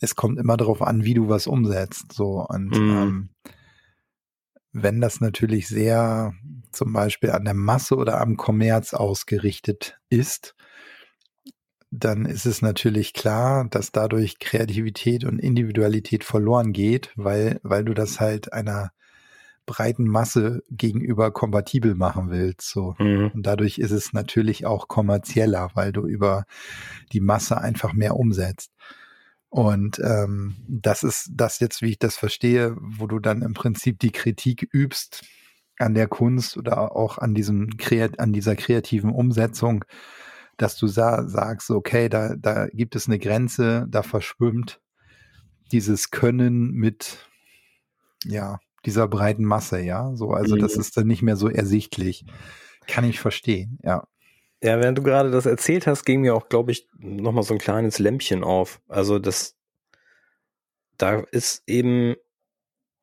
es 0.00 0.16
kommt 0.16 0.38
immer 0.38 0.56
darauf 0.56 0.82
an, 0.82 1.04
wie 1.04 1.14
du 1.14 1.28
was 1.28 1.46
umsetzt, 1.46 2.12
so 2.12 2.44
und 2.48 2.70
mhm. 2.70 2.90
ähm, 2.90 3.28
wenn 4.72 5.00
das 5.00 5.20
natürlich 5.20 5.68
sehr 5.68 6.32
zum 6.72 6.92
Beispiel 6.92 7.30
an 7.30 7.44
der 7.44 7.54
Masse 7.54 7.94
oder 7.96 8.20
am 8.20 8.36
Kommerz 8.36 8.94
ausgerichtet 8.94 9.98
ist, 10.08 10.54
dann 11.94 12.24
ist 12.24 12.46
es 12.46 12.62
natürlich 12.62 13.12
klar, 13.12 13.66
dass 13.68 13.92
dadurch 13.92 14.38
Kreativität 14.38 15.24
und 15.24 15.38
Individualität 15.38 16.24
verloren 16.24 16.72
geht, 16.72 17.12
weil, 17.16 17.60
weil 17.62 17.84
du 17.84 17.92
das 17.92 18.18
halt 18.18 18.50
einer 18.52 18.92
breiten 19.66 20.08
Masse 20.08 20.64
gegenüber 20.70 21.30
kompatibel 21.32 21.94
machen 21.94 22.30
willst. 22.30 22.62
So. 22.70 22.94
Mhm. 22.98 23.30
Und 23.34 23.46
dadurch 23.46 23.78
ist 23.78 23.90
es 23.90 24.14
natürlich 24.14 24.64
auch 24.64 24.88
kommerzieller, 24.88 25.70
weil 25.74 25.92
du 25.92 26.06
über 26.06 26.46
die 27.12 27.20
Masse 27.20 27.60
einfach 27.60 27.92
mehr 27.92 28.16
umsetzt. 28.16 28.72
Und 29.50 29.98
ähm, 29.98 30.56
das 30.66 31.02
ist 31.02 31.30
das 31.34 31.60
jetzt, 31.60 31.82
wie 31.82 31.90
ich 31.90 31.98
das 31.98 32.16
verstehe, 32.16 32.74
wo 32.80 33.06
du 33.06 33.18
dann 33.18 33.42
im 33.42 33.52
Prinzip 33.52 33.98
die 33.98 34.12
Kritik 34.12 34.66
übst 34.72 35.24
an 35.78 35.92
der 35.92 36.08
Kunst 36.08 36.56
oder 36.56 36.96
auch 36.96 37.18
an 37.18 37.34
diesem 37.34 37.68
an 38.16 38.32
dieser 38.32 38.56
kreativen 38.56 39.10
Umsetzung, 39.10 39.84
dass 40.62 40.76
du 40.76 40.86
sa 40.86 41.26
sagst, 41.26 41.70
okay, 41.70 42.08
da, 42.08 42.36
da 42.36 42.68
gibt 42.68 42.94
es 42.94 43.08
eine 43.08 43.18
Grenze, 43.18 43.86
da 43.88 44.04
verschwimmt 44.04 44.80
dieses 45.72 46.12
Können 46.12 46.70
mit, 46.70 47.26
ja, 48.24 48.60
dieser 48.84 49.08
breiten 49.08 49.44
Masse, 49.44 49.80
ja, 49.80 50.14
so, 50.14 50.30
also 50.30 50.54
mhm. 50.54 50.60
das 50.60 50.76
ist 50.76 50.96
dann 50.96 51.08
nicht 51.08 51.22
mehr 51.22 51.36
so 51.36 51.48
ersichtlich. 51.48 52.24
Kann 52.86 53.04
ich 53.04 53.18
verstehen, 53.18 53.78
ja. 53.82 54.06
Ja, 54.62 54.80
während 54.80 54.96
du 54.96 55.02
gerade 55.02 55.32
das 55.32 55.46
erzählt 55.46 55.88
hast, 55.88 56.04
ging 56.04 56.20
mir 56.20 56.36
auch, 56.36 56.48
glaube 56.48 56.70
ich, 56.70 56.88
nochmal 56.96 57.42
so 57.42 57.54
ein 57.54 57.58
kleines 57.58 57.98
Lämpchen 57.98 58.44
auf. 58.44 58.80
Also 58.86 59.18
das, 59.18 59.56
da 60.96 61.24
ist 61.32 61.64
eben 61.66 62.14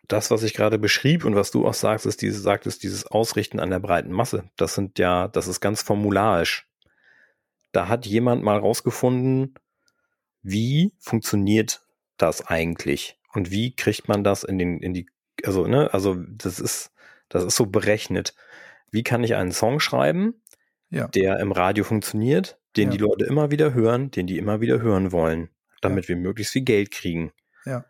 das, 0.07 0.31
was 0.31 0.43
ich 0.43 0.53
gerade 0.53 0.79
beschrieb 0.79 1.25
und 1.25 1.35
was 1.35 1.51
du 1.51 1.67
auch 1.67 1.73
sagst, 1.73 2.05
ist 2.05 2.21
dieses, 2.21 2.41
sagtest, 2.41 2.83
dieses 2.83 3.05
Ausrichten 3.05 3.59
an 3.59 3.69
der 3.69 3.79
breiten 3.79 4.13
Masse. 4.13 4.49
Das 4.55 4.75
sind 4.75 4.97
ja, 4.99 5.27
das 5.27 5.49
ist 5.49 5.59
ganz 5.59 5.81
formularisch 5.81 6.68
da 7.71 7.87
hat 7.87 8.05
jemand 8.05 8.43
mal 8.43 8.57
rausgefunden, 8.57 9.55
wie 10.41 10.93
funktioniert 10.99 11.81
das 12.17 12.45
eigentlich? 12.45 13.19
Und 13.33 13.51
wie 13.51 13.75
kriegt 13.75 14.07
man 14.07 14.23
das 14.23 14.43
in 14.43 14.57
den, 14.57 14.79
in 14.79 14.93
die, 14.93 15.07
also, 15.43 15.67
ne, 15.67 15.93
also 15.93 16.15
das 16.15 16.59
ist, 16.59 16.91
das 17.29 17.43
ist 17.43 17.55
so 17.55 17.67
berechnet. 17.67 18.33
Wie 18.91 19.03
kann 19.03 19.23
ich 19.23 19.35
einen 19.35 19.51
Song 19.51 19.79
schreiben, 19.79 20.41
ja. 20.89 21.07
der 21.07 21.39
im 21.39 21.51
Radio 21.51 21.83
funktioniert, 21.83 22.59
den 22.75 22.89
ja. 22.89 22.97
die 22.97 23.03
Leute 23.03 23.25
immer 23.25 23.51
wieder 23.51 23.73
hören, 23.73 24.11
den 24.11 24.25
die 24.25 24.37
immer 24.37 24.61
wieder 24.61 24.81
hören 24.81 25.11
wollen, 25.11 25.49
damit 25.81 26.05
ja. 26.05 26.09
wir 26.09 26.15
möglichst 26.17 26.53
viel 26.53 26.63
Geld 26.63 26.91
kriegen. 26.91 27.31
Ja. 27.65 27.85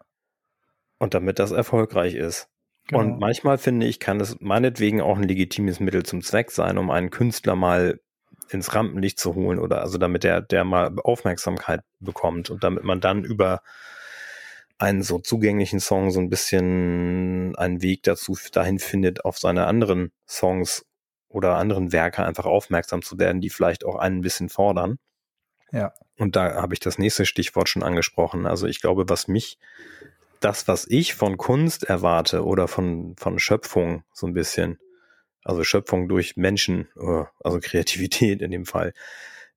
Und 0.98 1.14
damit 1.14 1.40
das 1.40 1.52
erfolgreich 1.52 2.16
ist. 2.16 2.50
Genau. 2.88 3.02
Und 3.02 3.20
manchmal 3.20 3.58
finde 3.58 3.86
ich, 3.86 4.00
kann 4.00 4.20
es 4.20 4.38
meinetwegen 4.42 5.00
auch 5.00 5.18
ein 5.18 5.28
legitimes 5.28 5.80
Mittel 5.80 6.04
zum 6.04 6.22
Zweck 6.22 6.52
sein, 6.52 6.78
um 6.78 6.90
einen 6.90 7.12
Künstler 7.12 7.56
mal 7.56 8.02
ins 8.50 8.74
Rampenlicht 8.74 9.20
zu 9.20 9.36
holen 9.36 9.60
oder 9.60 9.82
also 9.82 9.98
damit 9.98 10.24
der, 10.24 10.41
der 10.41 10.63
mal 10.63 10.91
Aufmerksamkeit 11.03 11.82
bekommt 12.00 12.50
und 12.50 12.63
damit 12.63 12.84
man 12.84 13.01
dann 13.01 13.24
über 13.24 13.62
einen 14.77 15.03
so 15.03 15.20
zugänglichen 15.20 15.79
Song 15.79 16.10
so 16.10 16.20
ein 16.20 16.29
bisschen 16.29 17.56
einen 17.58 17.82
Weg 17.82 18.03
dazu 18.03 18.38
dahin 18.51 18.79
findet, 18.79 19.25
auf 19.25 19.38
seine 19.38 19.68
anderen 19.68 20.12
Songs 20.27 20.86
oder 21.27 21.58
anderen 21.58 21.91
Werke 21.91 22.24
einfach 22.25 22.46
aufmerksam 22.46 23.01
zu 23.01 23.20
werden, 23.20 23.41
die 23.41 23.50
vielleicht 23.50 23.86
auch 23.86 23.96
einen 23.96 24.20
ein 24.20 24.22
bisschen 24.22 24.50
fordern. 24.50 24.98
Ja. 25.72 25.94
Und 26.18 26.36
da 26.36 26.56
habe 26.56 26.74
ich 26.74 26.79
das 26.79 26.98
nächste 26.98 27.25
Stichwort 27.25 27.70
schon 27.70 27.84
angesprochen. 27.84 28.48
Also 28.48 28.68
ich 28.68 28.82
glaube, 28.82 29.10
was 29.10 29.27
mich, 29.27 29.60
das, 30.39 30.68
was 30.68 30.88
ich 30.88 31.13
von 31.13 31.38
Kunst 31.38 31.84
erwarte 31.84 32.46
oder 32.46 32.68
von, 32.68 33.15
von 33.18 33.38
Schöpfung 33.38 34.03
so 34.13 34.25
ein 34.27 34.34
bisschen, 34.34 34.79
also 35.50 35.63
Schöpfung 35.63 36.08
durch 36.08 36.38
Menschen, 36.38 36.88
äh, 36.96 37.25
also 37.44 37.60
Kreativität 37.62 38.41
in 38.41 38.51
dem 38.51 38.65
Fall, 38.65 38.94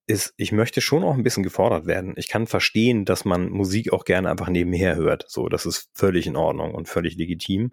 ist, 0.06 0.34
ich 0.36 0.50
möchte 0.50 0.80
schon 0.80 1.04
auch 1.04 1.14
ein 1.14 1.22
bisschen 1.22 1.44
gefordert 1.44 1.86
werden. 1.86 2.14
Ich 2.16 2.28
kann 2.28 2.46
verstehen, 2.48 3.04
dass 3.04 3.24
man 3.24 3.50
Musik 3.50 3.92
auch 3.92 4.04
gerne 4.04 4.30
einfach 4.30 4.48
nebenher 4.48 4.96
hört. 4.96 5.26
So, 5.28 5.48
das 5.48 5.64
ist 5.64 5.90
völlig 5.94 6.26
in 6.26 6.36
Ordnung 6.36 6.74
und 6.74 6.88
völlig 6.88 7.16
legitim. 7.16 7.70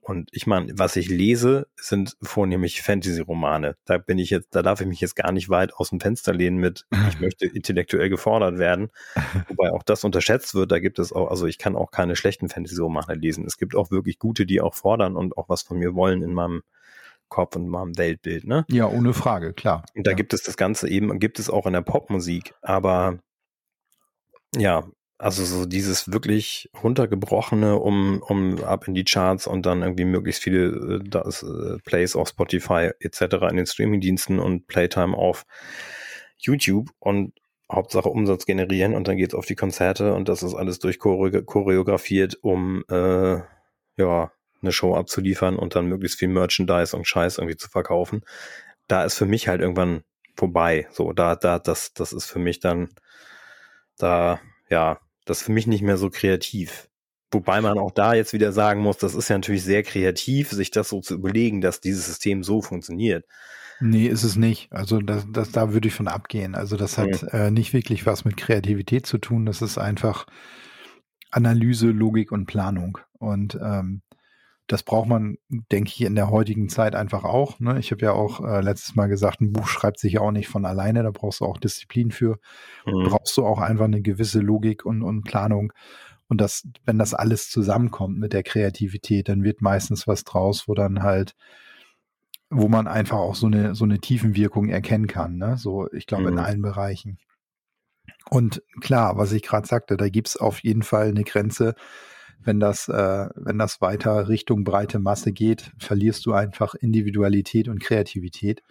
Und 0.00 0.28
ich 0.30 0.46
meine, 0.46 0.72
was 0.76 0.94
ich 0.94 1.08
lese, 1.08 1.66
sind 1.74 2.16
vornehmlich 2.22 2.80
Fantasy-Romane. 2.82 3.76
Da 3.84 3.98
bin 3.98 4.18
ich 4.18 4.30
jetzt, 4.30 4.54
da 4.54 4.62
darf 4.62 4.80
ich 4.80 4.86
mich 4.86 5.00
jetzt 5.00 5.16
gar 5.16 5.32
nicht 5.32 5.48
weit 5.48 5.74
aus 5.74 5.88
dem 5.88 5.98
Fenster 5.98 6.32
lehnen 6.32 6.58
mit, 6.58 6.86
ich 7.08 7.18
möchte 7.20 7.46
intellektuell 7.46 8.08
gefordert 8.08 8.58
werden. 8.58 8.90
Wobei 9.48 9.72
auch 9.72 9.82
das 9.82 10.04
unterschätzt 10.04 10.54
wird. 10.54 10.70
Da 10.70 10.78
gibt 10.78 11.00
es 11.00 11.12
auch, 11.12 11.28
also 11.28 11.46
ich 11.46 11.58
kann 11.58 11.74
auch 11.74 11.90
keine 11.90 12.14
schlechten 12.14 12.48
Fantasy-Romane 12.48 13.14
lesen. 13.14 13.44
Es 13.44 13.58
gibt 13.58 13.74
auch 13.74 13.90
wirklich 13.90 14.20
gute, 14.20 14.46
die 14.46 14.60
auch 14.60 14.74
fordern 14.74 15.16
und 15.16 15.36
auch 15.36 15.48
was 15.48 15.62
von 15.62 15.78
mir 15.78 15.96
wollen 15.96 16.22
in 16.22 16.32
meinem 16.32 16.62
Kopf 17.28 17.56
und 17.56 17.68
meinem 17.68 17.96
Weltbild, 17.98 18.44
ne? 18.44 18.64
Ja, 18.68 18.86
ohne 18.86 19.14
Frage, 19.14 19.52
klar. 19.52 19.84
Und 19.94 20.06
da 20.06 20.12
ja. 20.12 20.16
gibt 20.16 20.32
es 20.32 20.42
das 20.42 20.56
Ganze 20.56 20.88
eben, 20.88 21.18
gibt 21.18 21.38
es 21.38 21.50
auch 21.50 21.66
in 21.66 21.72
der 21.72 21.82
Popmusik, 21.82 22.54
aber 22.62 23.18
ja, 24.54 24.88
also 25.18 25.44
so 25.44 25.64
dieses 25.64 26.12
wirklich 26.12 26.70
runtergebrochene, 26.82 27.78
um, 27.78 28.22
um 28.22 28.62
ab 28.62 28.86
in 28.86 28.94
die 28.94 29.04
Charts 29.04 29.46
und 29.46 29.64
dann 29.64 29.82
irgendwie 29.82 30.04
möglichst 30.04 30.42
viele 30.42 30.66
äh, 30.66 31.00
das, 31.02 31.42
äh, 31.42 31.78
Plays 31.84 32.16
auf 32.16 32.28
Spotify 32.28 32.90
etc. 33.00 33.20
in 33.50 33.56
den 33.56 33.66
Streamingdiensten 33.66 34.38
und 34.38 34.66
Playtime 34.66 35.16
auf 35.16 35.44
YouTube 36.36 36.90
und 36.98 37.32
Hauptsache 37.72 38.08
Umsatz 38.08 38.46
generieren 38.46 38.94
und 38.94 39.08
dann 39.08 39.16
geht's 39.16 39.34
auf 39.34 39.46
die 39.46 39.56
Konzerte 39.56 40.14
und 40.14 40.28
das 40.28 40.42
ist 40.42 40.54
alles 40.54 40.78
durchchoreografiert, 40.78 42.38
um 42.42 42.84
äh, 42.88 43.38
ja 43.96 44.30
eine 44.62 44.72
Show 44.72 44.94
abzuliefern 44.94 45.56
und 45.56 45.74
dann 45.74 45.86
möglichst 45.86 46.18
viel 46.18 46.28
Merchandise 46.28 46.96
und 46.96 47.06
Scheiß 47.06 47.38
irgendwie 47.38 47.56
zu 47.56 47.68
verkaufen. 47.68 48.22
Da 48.88 49.04
ist 49.04 49.14
für 49.14 49.26
mich 49.26 49.48
halt 49.48 49.60
irgendwann 49.60 50.02
vorbei. 50.34 50.86
So, 50.92 51.12
da, 51.12 51.36
da, 51.36 51.58
das, 51.58 51.92
das 51.92 52.12
ist 52.12 52.26
für 52.26 52.38
mich 52.38 52.60
dann, 52.60 52.88
da, 53.98 54.40
ja, 54.68 55.00
das 55.24 55.38
ist 55.38 55.44
für 55.44 55.52
mich 55.52 55.66
nicht 55.66 55.82
mehr 55.82 55.96
so 55.96 56.10
kreativ. 56.10 56.88
Wobei 57.32 57.60
man 57.60 57.78
auch 57.78 57.90
da 57.90 58.14
jetzt 58.14 58.32
wieder 58.32 58.52
sagen 58.52 58.80
muss, 58.80 58.98
das 58.98 59.14
ist 59.14 59.28
ja 59.28 59.36
natürlich 59.36 59.64
sehr 59.64 59.82
kreativ, 59.82 60.50
sich 60.50 60.70
das 60.70 60.88
so 60.88 61.00
zu 61.00 61.14
überlegen, 61.14 61.60
dass 61.60 61.80
dieses 61.80 62.06
System 62.06 62.42
so 62.42 62.62
funktioniert. 62.62 63.24
Nee, 63.80 64.06
ist 64.06 64.22
es 64.22 64.36
nicht. 64.36 64.72
Also 64.72 65.00
das, 65.00 65.26
das, 65.30 65.52
da 65.52 65.72
würde 65.72 65.88
ich 65.88 65.94
von 65.94 66.08
abgehen. 66.08 66.54
Also 66.54 66.76
das 66.76 66.96
hat 66.96 67.22
mhm. 67.22 67.28
äh, 67.32 67.50
nicht 67.50 67.72
wirklich 67.72 68.06
was 68.06 68.24
mit 68.24 68.36
Kreativität 68.36 69.06
zu 69.06 69.18
tun. 69.18 69.44
Das 69.44 69.60
ist 69.60 69.76
einfach 69.76 70.26
Analyse, 71.30 71.88
Logik 71.88 72.32
und 72.32 72.46
Planung. 72.46 72.98
Und 73.18 73.58
ähm, 73.60 74.02
das 74.66 74.82
braucht 74.82 75.08
man, 75.08 75.38
denke 75.48 75.90
ich, 75.94 76.00
in 76.02 76.16
der 76.16 76.30
heutigen 76.30 76.68
Zeit 76.68 76.94
einfach 76.94 77.24
auch. 77.24 77.60
Ne? 77.60 77.78
Ich 77.78 77.92
habe 77.92 78.04
ja 78.04 78.12
auch 78.12 78.44
äh, 78.44 78.60
letztes 78.60 78.96
Mal 78.96 79.06
gesagt, 79.06 79.40
ein 79.40 79.52
Buch 79.52 79.68
schreibt 79.68 79.98
sich 79.98 80.14
ja 80.14 80.20
auch 80.20 80.32
nicht 80.32 80.48
von 80.48 80.64
alleine, 80.64 81.02
da 81.02 81.10
brauchst 81.12 81.40
du 81.40 81.44
auch 81.44 81.58
Disziplin 81.58 82.10
für. 82.10 82.38
Mhm. 82.84 83.04
Brauchst 83.04 83.36
du 83.36 83.46
auch 83.46 83.60
einfach 83.60 83.84
eine 83.84 84.02
gewisse 84.02 84.40
Logik 84.40 84.84
und, 84.84 85.02
und 85.02 85.22
Planung. 85.22 85.72
Und 86.28 86.40
das, 86.40 86.66
wenn 86.84 86.98
das 86.98 87.14
alles 87.14 87.48
zusammenkommt 87.48 88.18
mit 88.18 88.32
der 88.32 88.42
Kreativität, 88.42 89.28
dann 89.28 89.44
wird 89.44 89.62
meistens 89.62 90.08
was 90.08 90.24
draus, 90.24 90.66
wo 90.66 90.74
dann 90.74 91.04
halt, 91.04 91.36
wo 92.50 92.66
man 92.68 92.88
einfach 92.88 93.18
auch 93.18 93.36
so 93.36 93.46
eine, 93.46 93.76
so 93.76 93.84
eine 93.84 94.00
Tiefenwirkung 94.00 94.68
erkennen 94.68 95.06
kann. 95.06 95.36
Ne? 95.36 95.56
So, 95.56 95.88
ich 95.92 96.06
glaube, 96.06 96.24
mhm. 96.24 96.28
in 96.30 96.38
allen 96.40 96.62
Bereichen. 96.62 97.18
Und 98.28 98.62
klar, 98.80 99.16
was 99.16 99.30
ich 99.30 99.42
gerade 99.42 99.68
sagte, 99.68 99.96
da 99.96 100.08
gibt's 100.08 100.36
auf 100.36 100.58
jeden 100.60 100.82
Fall 100.82 101.08
eine 101.08 101.22
Grenze, 101.22 101.76
wenn 102.42 102.60
das, 102.60 102.88
äh, 102.88 103.28
wenn 103.34 103.58
das 103.58 103.80
weiter 103.80 104.28
Richtung 104.28 104.64
breite 104.64 104.98
Masse 104.98 105.32
geht, 105.32 105.72
verlierst 105.78 106.24
du 106.26 106.32
einfach 106.32 106.74
Individualität 106.74 107.68
und 107.68 107.80
Kreativität, 107.80 108.62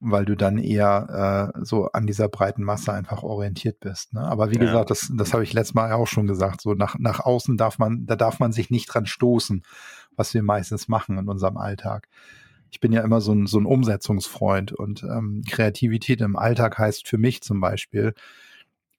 weil 0.00 0.24
du 0.24 0.36
dann 0.36 0.58
eher 0.58 1.52
äh, 1.54 1.64
so 1.64 1.86
an 1.92 2.06
dieser 2.06 2.28
breiten 2.28 2.64
Masse 2.64 2.92
einfach 2.92 3.22
orientiert 3.22 3.78
bist. 3.78 4.14
Ne? 4.14 4.22
Aber 4.22 4.50
wie 4.50 4.56
ja. 4.56 4.64
gesagt, 4.64 4.90
das, 4.90 5.12
das 5.14 5.32
habe 5.32 5.44
ich 5.44 5.52
letztes 5.52 5.74
Mal 5.74 5.92
auch 5.92 6.08
schon 6.08 6.26
gesagt. 6.26 6.60
So 6.60 6.74
nach, 6.74 6.98
nach 6.98 7.20
außen 7.20 7.56
darf 7.56 7.78
man, 7.78 8.06
da 8.06 8.16
darf 8.16 8.40
man 8.40 8.52
sich 8.52 8.70
nicht 8.70 8.86
dran 8.86 9.06
stoßen, 9.06 9.62
was 10.16 10.34
wir 10.34 10.42
meistens 10.42 10.88
machen 10.88 11.18
in 11.18 11.28
unserem 11.28 11.56
Alltag. 11.56 12.08
Ich 12.70 12.80
bin 12.80 12.90
ja 12.90 13.02
immer 13.02 13.20
so 13.20 13.32
ein, 13.32 13.46
so 13.46 13.58
ein 13.58 13.66
Umsetzungsfreund 13.66 14.72
und 14.72 15.02
ähm, 15.02 15.42
Kreativität 15.46 16.22
im 16.22 16.36
Alltag 16.36 16.78
heißt 16.78 17.06
für 17.06 17.18
mich 17.18 17.42
zum 17.42 17.60
Beispiel, 17.60 18.14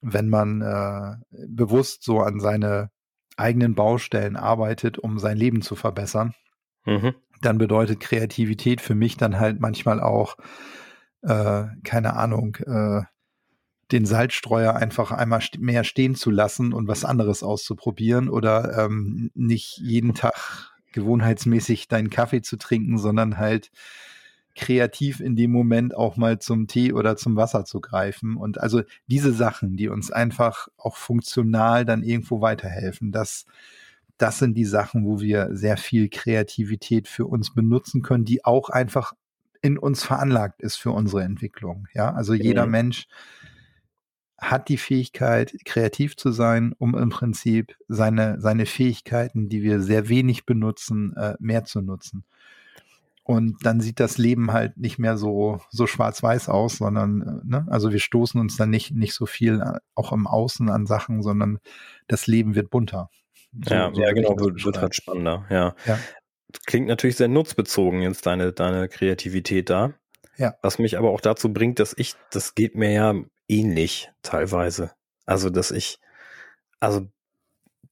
wenn 0.00 0.28
man 0.28 0.62
äh, 0.62 1.16
bewusst 1.48 2.04
so 2.04 2.20
an 2.20 2.38
seine 2.38 2.90
eigenen 3.36 3.74
Baustellen 3.74 4.36
arbeitet, 4.36 4.98
um 4.98 5.18
sein 5.18 5.36
Leben 5.36 5.62
zu 5.62 5.76
verbessern, 5.76 6.34
mhm. 6.84 7.14
dann 7.40 7.58
bedeutet 7.58 8.00
Kreativität 8.00 8.80
für 8.80 8.94
mich 8.94 9.16
dann 9.16 9.38
halt 9.38 9.60
manchmal 9.60 10.00
auch, 10.00 10.36
äh, 11.22 11.64
keine 11.84 12.14
Ahnung, 12.14 12.56
äh, 12.66 13.02
den 13.92 14.06
Salzstreuer 14.06 14.74
einfach 14.74 15.10
einmal 15.10 15.42
mehr 15.58 15.84
stehen 15.84 16.14
zu 16.14 16.30
lassen 16.30 16.72
und 16.72 16.88
was 16.88 17.04
anderes 17.04 17.42
auszuprobieren 17.42 18.28
oder 18.28 18.84
ähm, 18.86 19.30
nicht 19.34 19.78
jeden 19.78 20.14
Tag 20.14 20.72
gewohnheitsmäßig 20.92 21.88
deinen 21.88 22.08
Kaffee 22.08 22.40
zu 22.40 22.56
trinken, 22.56 22.98
sondern 22.98 23.36
halt 23.36 23.70
kreativ 24.54 25.20
in 25.20 25.36
dem 25.36 25.50
Moment 25.50 25.96
auch 25.96 26.16
mal 26.16 26.38
zum 26.38 26.66
Tee 26.66 26.92
oder 26.92 27.16
zum 27.16 27.36
Wasser 27.36 27.64
zu 27.64 27.80
greifen. 27.80 28.36
Und 28.36 28.60
also 28.60 28.82
diese 29.06 29.32
Sachen, 29.32 29.76
die 29.76 29.88
uns 29.88 30.10
einfach 30.10 30.68
auch 30.76 30.96
funktional 30.96 31.84
dann 31.84 32.02
irgendwo 32.02 32.40
weiterhelfen, 32.40 33.12
das, 33.12 33.46
das 34.18 34.38
sind 34.38 34.54
die 34.54 34.64
Sachen, 34.64 35.04
wo 35.04 35.20
wir 35.20 35.48
sehr 35.52 35.76
viel 35.76 36.08
Kreativität 36.08 37.08
für 37.08 37.26
uns 37.26 37.52
benutzen 37.52 38.02
können, 38.02 38.24
die 38.24 38.44
auch 38.44 38.68
einfach 38.70 39.12
in 39.60 39.78
uns 39.78 40.04
veranlagt 40.04 40.60
ist 40.60 40.76
für 40.76 40.90
unsere 40.90 41.22
Entwicklung. 41.22 41.88
Ja, 41.94 42.12
also 42.12 42.34
jeder 42.34 42.66
mhm. 42.66 42.72
Mensch 42.72 43.06
hat 44.38 44.68
die 44.68 44.76
Fähigkeit, 44.76 45.54
kreativ 45.64 46.16
zu 46.16 46.32
sein, 46.32 46.74
um 46.78 46.94
im 46.94 47.08
Prinzip 47.08 47.76
seine, 47.88 48.40
seine 48.40 48.66
Fähigkeiten, 48.66 49.48
die 49.48 49.62
wir 49.62 49.80
sehr 49.80 50.08
wenig 50.08 50.44
benutzen, 50.44 51.16
äh, 51.16 51.34
mehr 51.38 51.64
zu 51.64 51.80
nutzen. 51.80 52.24
Und 53.26 53.64
dann 53.64 53.80
sieht 53.80 54.00
das 54.00 54.18
Leben 54.18 54.52
halt 54.52 54.76
nicht 54.76 54.98
mehr 54.98 55.16
so, 55.16 55.58
so 55.70 55.86
schwarz-weiß 55.86 56.50
aus, 56.50 56.76
sondern, 56.76 57.22
äh, 57.22 57.48
ne, 57.48 57.66
also 57.70 57.90
wir 57.90 57.98
stoßen 57.98 58.38
uns 58.38 58.56
dann 58.58 58.68
nicht, 58.68 58.94
nicht 58.94 59.14
so 59.14 59.24
viel 59.24 59.62
äh, 59.62 59.78
auch 59.94 60.12
im 60.12 60.26
Außen 60.26 60.68
an 60.68 60.84
Sachen, 60.84 61.22
sondern 61.22 61.58
das 62.06 62.26
Leben 62.26 62.54
wird 62.54 62.68
bunter. 62.68 63.08
So, 63.66 63.74
ja, 63.74 63.90
so 63.94 64.00
ja, 64.00 64.12
genau, 64.12 64.38
wird, 64.38 64.62
wird 64.64 64.78
halt 64.78 64.94
spannender, 64.94 65.46
ja. 65.48 65.74
ja. 65.86 65.98
Klingt 66.66 66.86
natürlich 66.86 67.16
sehr 67.16 67.28
nutzbezogen 67.28 68.02
jetzt 68.02 68.26
deine, 68.26 68.52
deine 68.52 68.88
Kreativität 68.88 69.70
da. 69.70 69.94
Ja. 70.36 70.56
Was 70.60 70.78
mich 70.78 70.98
aber 70.98 71.10
auch 71.10 71.20
dazu 71.22 71.50
bringt, 71.50 71.78
dass 71.78 71.94
ich, 71.96 72.16
das 72.30 72.54
geht 72.54 72.74
mir 72.74 72.92
ja 72.92 73.14
ähnlich 73.48 74.12
teilweise. 74.22 74.90
Also, 75.24 75.48
dass 75.48 75.70
ich, 75.70 75.98
also 76.78 77.08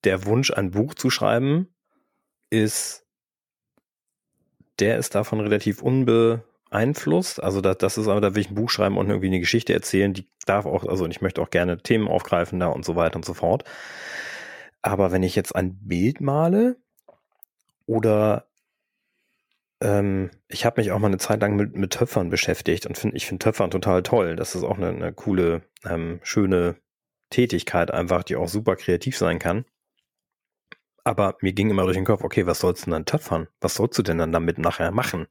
der 0.04 0.26
Wunsch, 0.26 0.50
ein 0.50 0.72
Buch 0.72 0.94
zu 0.94 1.08
schreiben, 1.08 1.68
ist 2.50 3.06
der 4.82 4.98
ist 4.98 5.14
davon 5.14 5.38
relativ 5.38 5.80
unbeeinflusst. 5.80 7.40
Also 7.40 7.60
da, 7.60 7.74
das 7.74 7.98
ist 7.98 8.08
aber, 8.08 8.20
da 8.20 8.34
will 8.34 8.42
ich 8.42 8.50
ein 8.50 8.56
Buch 8.56 8.68
schreiben 8.68 8.98
und 8.98 9.08
irgendwie 9.08 9.28
eine 9.28 9.38
Geschichte 9.38 9.72
erzählen, 9.72 10.12
die 10.12 10.26
darf 10.44 10.66
auch, 10.66 10.84
also 10.84 11.06
ich 11.06 11.20
möchte 11.20 11.40
auch 11.40 11.50
gerne 11.50 11.78
Themen 11.78 12.08
aufgreifen 12.08 12.58
da 12.58 12.66
und 12.66 12.84
so 12.84 12.96
weiter 12.96 13.14
und 13.16 13.24
so 13.24 13.32
fort. 13.32 13.62
Aber 14.82 15.12
wenn 15.12 15.22
ich 15.22 15.36
jetzt 15.36 15.54
ein 15.54 15.78
Bild 15.86 16.20
male 16.20 16.76
oder 17.86 18.46
ähm, 19.80 20.30
ich 20.48 20.64
habe 20.64 20.80
mich 20.80 20.90
auch 20.90 20.98
mal 20.98 21.06
eine 21.06 21.18
Zeit 21.18 21.40
lang 21.40 21.54
mit, 21.54 21.76
mit 21.76 21.92
Töpfern 21.92 22.28
beschäftigt 22.28 22.86
und 22.86 22.98
finde, 22.98 23.16
ich 23.16 23.26
finde 23.26 23.44
Töpfern 23.44 23.70
total 23.70 24.02
toll. 24.02 24.34
Das 24.34 24.56
ist 24.56 24.64
auch 24.64 24.78
eine, 24.78 24.88
eine 24.88 25.12
coole, 25.12 25.62
ähm, 25.88 26.18
schöne 26.24 26.74
Tätigkeit 27.30 27.92
einfach, 27.92 28.24
die 28.24 28.34
auch 28.34 28.48
super 28.48 28.74
kreativ 28.74 29.16
sein 29.16 29.38
kann. 29.38 29.64
Aber 31.04 31.36
mir 31.40 31.52
ging 31.52 31.70
immer 31.70 31.84
durch 31.84 31.96
den 31.96 32.04
Kopf, 32.04 32.22
okay, 32.22 32.46
was 32.46 32.60
sollst 32.60 32.82
du 32.82 32.84
denn 32.86 32.92
dann 32.92 33.06
töpfern? 33.06 33.48
Was 33.60 33.74
sollst 33.74 33.98
du 33.98 34.02
denn 34.02 34.18
dann 34.18 34.32
damit 34.32 34.58
nachher 34.58 34.92
machen? 34.92 35.26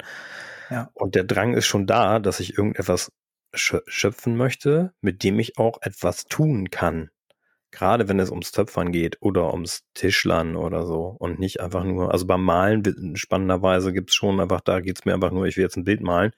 Ja. 0.70 0.90
Und 0.94 1.16
der 1.16 1.24
Drang 1.24 1.54
ist 1.54 1.66
schon 1.66 1.88
da, 1.88 2.20
dass 2.20 2.40
ich 2.40 2.58
irgendetwas 2.58 3.12
schöpfen 3.54 4.38
möchte, 4.38 4.94
mit 5.02 5.24
dem 5.24 5.40
ich 5.40 5.58
auch 5.58 5.82
etwas 5.82 6.26
tun 6.26 6.70
kann. 6.70 7.10
Gerade 7.72 8.10
wenn 8.10 8.20
es 8.20 8.30
ums 8.30 8.52
Töpfern 8.52 8.92
geht 8.92 9.18
oder 9.22 9.54
ums 9.54 9.84
Tischlern 9.94 10.58
oder 10.58 10.86
so 10.86 11.16
und 11.20 11.40
nicht 11.40 11.62
einfach 11.62 11.84
nur, 11.84 12.12
also 12.12 12.26
beim 12.26 12.44
Malen 12.44 13.16
spannenderweise 13.16 13.94
gibt's 13.94 14.16
schon 14.16 14.40
einfach, 14.42 14.62
da 14.62 14.82
geht's 14.82 15.06
mir 15.06 15.14
einfach 15.14 15.32
nur, 15.32 15.46
ich 15.46 15.56
will 15.56 15.64
jetzt 15.64 15.78
ein 15.78 15.86
Bild 15.86 16.02
malen 16.02 16.34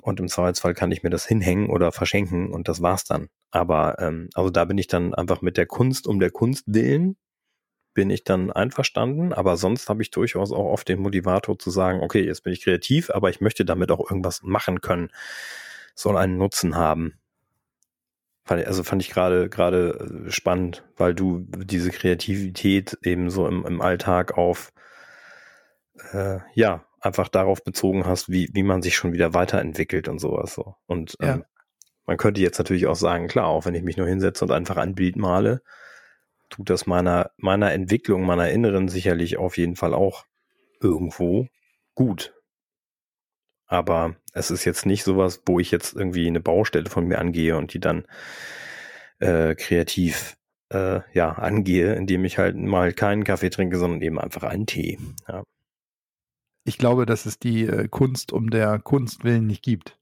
und 0.00 0.20
im 0.20 0.28
Zweifelsfall 0.28 0.72
kann 0.72 0.90
ich 0.90 1.02
mir 1.02 1.10
das 1.10 1.26
hinhängen 1.26 1.68
oder 1.68 1.92
verschenken 1.92 2.50
und 2.50 2.68
das 2.68 2.80
war's 2.80 3.04
dann. 3.04 3.28
Aber 3.50 3.98
ähm, 3.98 4.30
also 4.34 4.48
da 4.48 4.64
bin 4.64 4.78
ich 4.78 4.86
dann 4.86 5.14
einfach 5.14 5.42
mit 5.42 5.58
der 5.58 5.66
Kunst 5.66 6.06
um 6.06 6.18
der 6.18 6.30
Kunst 6.30 6.64
willen 6.66 7.16
bin 7.98 8.10
ich 8.10 8.22
dann 8.22 8.52
einverstanden, 8.52 9.32
aber 9.32 9.56
sonst 9.56 9.88
habe 9.88 10.02
ich 10.02 10.12
durchaus 10.12 10.52
auch 10.52 10.66
oft 10.66 10.88
den 10.88 11.00
Motivator 11.00 11.58
zu 11.58 11.70
sagen, 11.70 12.00
okay, 12.00 12.24
jetzt 12.24 12.44
bin 12.44 12.52
ich 12.52 12.62
kreativ, 12.62 13.10
aber 13.10 13.28
ich 13.28 13.40
möchte 13.40 13.64
damit 13.64 13.90
auch 13.90 13.98
irgendwas 14.08 14.44
machen 14.44 14.80
können, 14.80 15.10
soll 15.96 16.16
einen 16.16 16.36
Nutzen 16.36 16.76
haben. 16.76 17.18
Also 18.44 18.84
fand 18.84 19.02
ich 19.02 19.10
gerade 19.10 19.48
gerade 19.48 20.26
äh, 20.28 20.30
spannend, 20.30 20.84
weil 20.96 21.12
du 21.12 21.40
diese 21.40 21.90
Kreativität 21.90 22.96
eben 23.02 23.30
so 23.30 23.48
im, 23.48 23.66
im 23.66 23.80
Alltag 23.80 24.38
auf 24.38 24.72
äh, 26.12 26.38
ja 26.54 26.84
einfach 27.00 27.26
darauf 27.26 27.64
bezogen 27.64 28.06
hast, 28.06 28.30
wie, 28.30 28.48
wie 28.52 28.62
man 28.62 28.80
sich 28.80 28.94
schon 28.94 29.12
wieder 29.12 29.34
weiterentwickelt 29.34 30.06
und 30.06 30.20
sowas 30.20 30.54
so. 30.54 30.76
Und 30.86 31.16
ja. 31.20 31.34
ähm, 31.34 31.44
man 32.06 32.16
könnte 32.16 32.40
jetzt 32.42 32.58
natürlich 32.58 32.86
auch 32.86 32.94
sagen, 32.94 33.26
klar, 33.26 33.48
auch 33.48 33.66
wenn 33.66 33.74
ich 33.74 33.82
mich 33.82 33.96
nur 33.96 34.06
hinsetze 34.06 34.44
und 34.44 34.52
einfach 34.52 34.76
ein 34.76 34.94
Bild 34.94 35.16
male, 35.16 35.62
tut 36.50 36.70
das 36.70 36.86
meiner, 36.86 37.30
meiner 37.36 37.72
Entwicklung, 37.72 38.24
meiner 38.24 38.50
Inneren 38.50 38.88
sicherlich 38.88 39.36
auf 39.36 39.56
jeden 39.56 39.76
Fall 39.76 39.94
auch 39.94 40.24
irgendwo 40.80 41.48
gut. 41.94 42.34
Aber 43.66 44.16
es 44.32 44.50
ist 44.50 44.64
jetzt 44.64 44.86
nicht 44.86 45.04
sowas, 45.04 45.42
wo 45.46 45.60
ich 45.60 45.70
jetzt 45.70 45.94
irgendwie 45.94 46.26
eine 46.26 46.40
Baustelle 46.40 46.88
von 46.88 47.06
mir 47.06 47.18
angehe 47.18 47.56
und 47.56 47.74
die 47.74 47.80
dann 47.80 48.06
äh, 49.18 49.54
kreativ 49.54 50.36
äh, 50.70 51.00
ja 51.12 51.32
angehe, 51.32 51.94
indem 51.94 52.24
ich 52.24 52.38
halt 52.38 52.56
mal 52.56 52.92
keinen 52.92 53.24
Kaffee 53.24 53.50
trinke, 53.50 53.78
sondern 53.78 54.00
eben 54.00 54.18
einfach 54.18 54.42
einen 54.44 54.66
Tee. 54.66 54.98
Ja 55.28 55.42
ich 56.68 56.76
glaube, 56.76 57.06
dass 57.06 57.26
es 57.26 57.38
die 57.38 57.64
äh, 57.64 57.88
Kunst 57.88 58.32
um 58.32 58.50
der 58.50 58.78
Kunst 58.78 59.24
willen 59.24 59.46
nicht 59.46 59.62
gibt, 59.62 59.98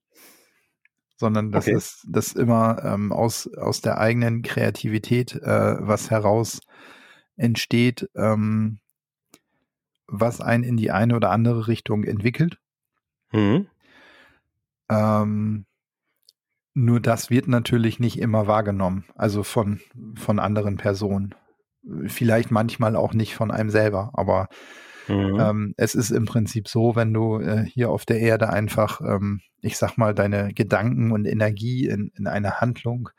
sondern 1.17 1.51
dass 1.51 1.67
okay. 1.67 1.77
es 1.77 2.07
das 2.09 2.33
immer 2.33 2.83
ähm, 2.85 3.13
aus, 3.13 3.53
aus 3.55 3.81
der 3.81 3.99
eigenen 3.99 4.43
Kreativität 4.43 5.35
äh, 5.35 5.77
was 5.81 6.11
heraus 6.11 6.61
entsteht, 7.37 8.09
ähm, 8.15 8.79
was 10.07 10.41
einen 10.41 10.65
in 10.65 10.77
die 10.77 10.91
eine 10.91 11.17
oder 11.17 11.31
andere 11.31 11.69
Richtung 11.69 12.05
entwickelt. 12.05 12.59
Mhm. 13.33 13.67
Ähm, 14.89 15.67
nur 16.75 17.01
das 17.01 17.31
wird 17.31 17.49
natürlich 17.49 17.99
nicht 17.99 18.19
immer 18.19 18.47
wahrgenommen, 18.47 19.07
also 19.15 19.43
von, 19.43 19.81
von 20.15 20.39
anderen 20.39 20.77
Personen. 20.77 21.35
Vielleicht 22.07 22.51
manchmal 22.51 22.97
auch 22.97 23.15
nicht 23.15 23.35
von 23.35 23.51
einem 23.51 23.71
selber, 23.71 24.11
aber 24.13 24.49
Mhm. 25.09 25.41
Ähm, 25.41 25.75
es 25.77 25.95
ist 25.95 26.11
im 26.11 26.27
Prinzip 26.27 26.69
so, 26.69 26.97
wenn 26.97 27.13
du 27.13 27.39
äh, 27.39 27.65
hier 27.65 27.91
auf 27.91 28.05
der 28.05 28.21
Erde 28.21 28.51
einfach, 28.51 29.01
ähm, 29.01 29.41
ich 29.67 29.77
sag 29.77 29.97
mal, 29.99 30.15
deine 30.15 30.55
Gedanken 30.55 31.11
und 31.13 31.27
Energie 31.27 31.87
in, 31.89 32.13
in 32.17 32.27
eine 32.27 32.61
Handlung 32.61 33.11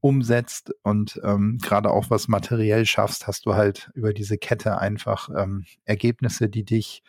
umsetzt 0.00 0.72
und 0.82 1.20
ähm, 1.24 1.58
gerade 1.62 1.90
auch 1.90 2.10
was 2.10 2.28
materiell 2.28 2.86
schaffst, 2.86 3.26
hast 3.26 3.46
du 3.46 3.54
halt 3.54 3.90
über 3.94 4.12
diese 4.12 4.38
Kette 4.38 4.78
einfach 4.78 5.28
ähm, 5.36 5.64
Ergebnisse, 5.84 6.48
die 6.48 6.64
dich 6.64 7.02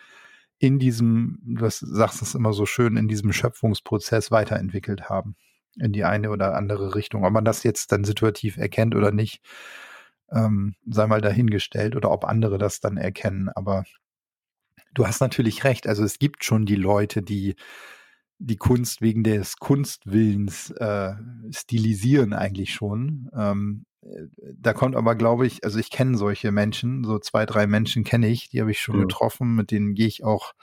in 0.59 0.79
diesem, 0.79 1.39
du 1.43 1.69
sagst 1.69 2.21
es 2.21 2.35
immer 2.35 2.53
so 2.53 2.65
schön, 2.65 2.97
in 2.97 3.07
diesem 3.07 3.33
Schöpfungsprozess 3.33 4.31
weiterentwickelt 4.31 5.09
haben. 5.09 5.35
In 5.77 5.91
die 5.91 6.03
eine 6.03 6.29
oder 6.29 6.55
andere 6.55 6.93
Richtung. 6.95 7.25
Ob 7.25 7.33
man 7.33 7.45
das 7.45 7.63
jetzt 7.63 7.91
dann 7.91 8.03
situativ 8.03 8.57
erkennt 8.57 8.95
oder 8.95 9.11
nicht, 9.11 9.41
ähm, 10.31 10.75
sei 10.87 11.07
mal 11.07 11.21
dahingestellt 11.21 11.95
oder 11.95 12.11
ob 12.11 12.25
andere 12.25 12.59
das 12.59 12.79
dann 12.79 12.97
erkennen. 12.97 13.49
Aber 13.49 13.83
du 14.93 15.07
hast 15.07 15.19
natürlich 15.19 15.63
recht. 15.63 15.87
Also 15.87 16.03
es 16.03 16.19
gibt 16.19 16.45
schon 16.45 16.65
die 16.65 16.75
Leute, 16.75 17.23
die 17.23 17.55
die 18.45 18.57
Kunst 18.57 19.01
wegen 19.01 19.23
des 19.23 19.57
Kunstwillens 19.57 20.71
äh, 20.71 21.13
stilisieren 21.51 22.33
eigentlich 22.33 22.73
schon. 22.73 23.29
Ähm, 23.35 23.85
äh, 24.01 24.27
da 24.55 24.73
kommt 24.73 24.95
aber, 24.95 25.15
glaube 25.15 25.47
ich, 25.47 25.63
also 25.63 25.79
ich 25.79 25.89
kenne 25.89 26.17
solche 26.17 26.51
Menschen, 26.51 27.03
so 27.03 27.19
zwei, 27.19 27.45
drei 27.45 27.67
Menschen 27.67 28.03
kenne 28.03 28.27
ich, 28.27 28.49
die 28.49 28.59
habe 28.59 28.71
ich 28.71 28.79
schon 28.79 28.97
mhm. 28.97 29.01
getroffen, 29.01 29.55
mit 29.55 29.71
denen 29.71 29.95
gehe 29.95 30.07
ich 30.07 30.23
auch 30.23 30.53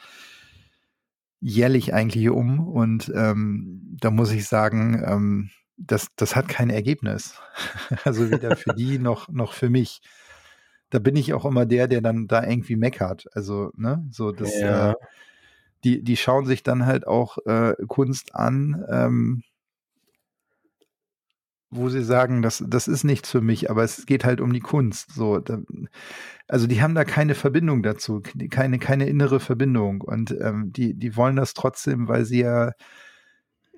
jährlich 1.40 1.94
eigentlich 1.94 2.28
um 2.28 2.60
und 2.68 3.10
ähm, 3.14 3.96
da 3.98 4.10
muss 4.10 4.30
ich 4.30 4.46
sagen, 4.46 5.02
ähm, 5.06 5.50
das, 5.78 6.08
das 6.16 6.36
hat 6.36 6.48
kein 6.48 6.68
Ergebnis. 6.68 7.40
also 8.04 8.30
weder 8.30 8.56
für 8.56 8.74
die 8.74 8.98
noch, 9.00 9.28
noch 9.28 9.54
für 9.54 9.70
mich 9.70 10.02
da 10.90 10.98
bin 10.98 11.16
ich 11.16 11.32
auch 11.32 11.44
immer 11.44 11.66
der, 11.66 11.86
der 11.86 12.00
dann 12.00 12.26
da 12.26 12.44
irgendwie 12.44 12.76
meckert. 12.76 13.26
Also, 13.32 13.70
ne, 13.76 14.04
so 14.10 14.32
das, 14.32 14.58
ja. 14.58 14.90
äh, 14.90 14.94
die, 15.84 16.02
die 16.02 16.16
schauen 16.16 16.46
sich 16.46 16.62
dann 16.62 16.86
halt 16.86 17.06
auch 17.06 17.38
äh, 17.46 17.74
Kunst 17.86 18.34
an, 18.34 18.84
ähm, 18.90 19.42
wo 21.70 21.88
sie 21.88 22.02
sagen, 22.02 22.42
das, 22.42 22.64
das 22.66 22.88
ist 22.88 23.04
nichts 23.04 23.30
für 23.30 23.40
mich, 23.40 23.70
aber 23.70 23.84
es 23.84 24.04
geht 24.04 24.24
halt 24.24 24.40
um 24.40 24.52
die 24.52 24.60
Kunst. 24.60 25.12
So, 25.14 25.38
da, 25.38 25.58
also 26.48 26.66
die 26.66 26.82
haben 26.82 26.96
da 26.96 27.04
keine 27.04 27.36
Verbindung 27.36 27.82
dazu, 27.84 28.22
keine, 28.50 28.80
keine 28.80 29.06
innere 29.08 29.38
Verbindung. 29.38 30.00
Und 30.00 30.32
ähm, 30.40 30.72
die, 30.72 30.94
die 30.94 31.16
wollen 31.16 31.36
das 31.36 31.54
trotzdem, 31.54 32.08
weil 32.08 32.24
sie 32.24 32.40
ja 32.40 32.72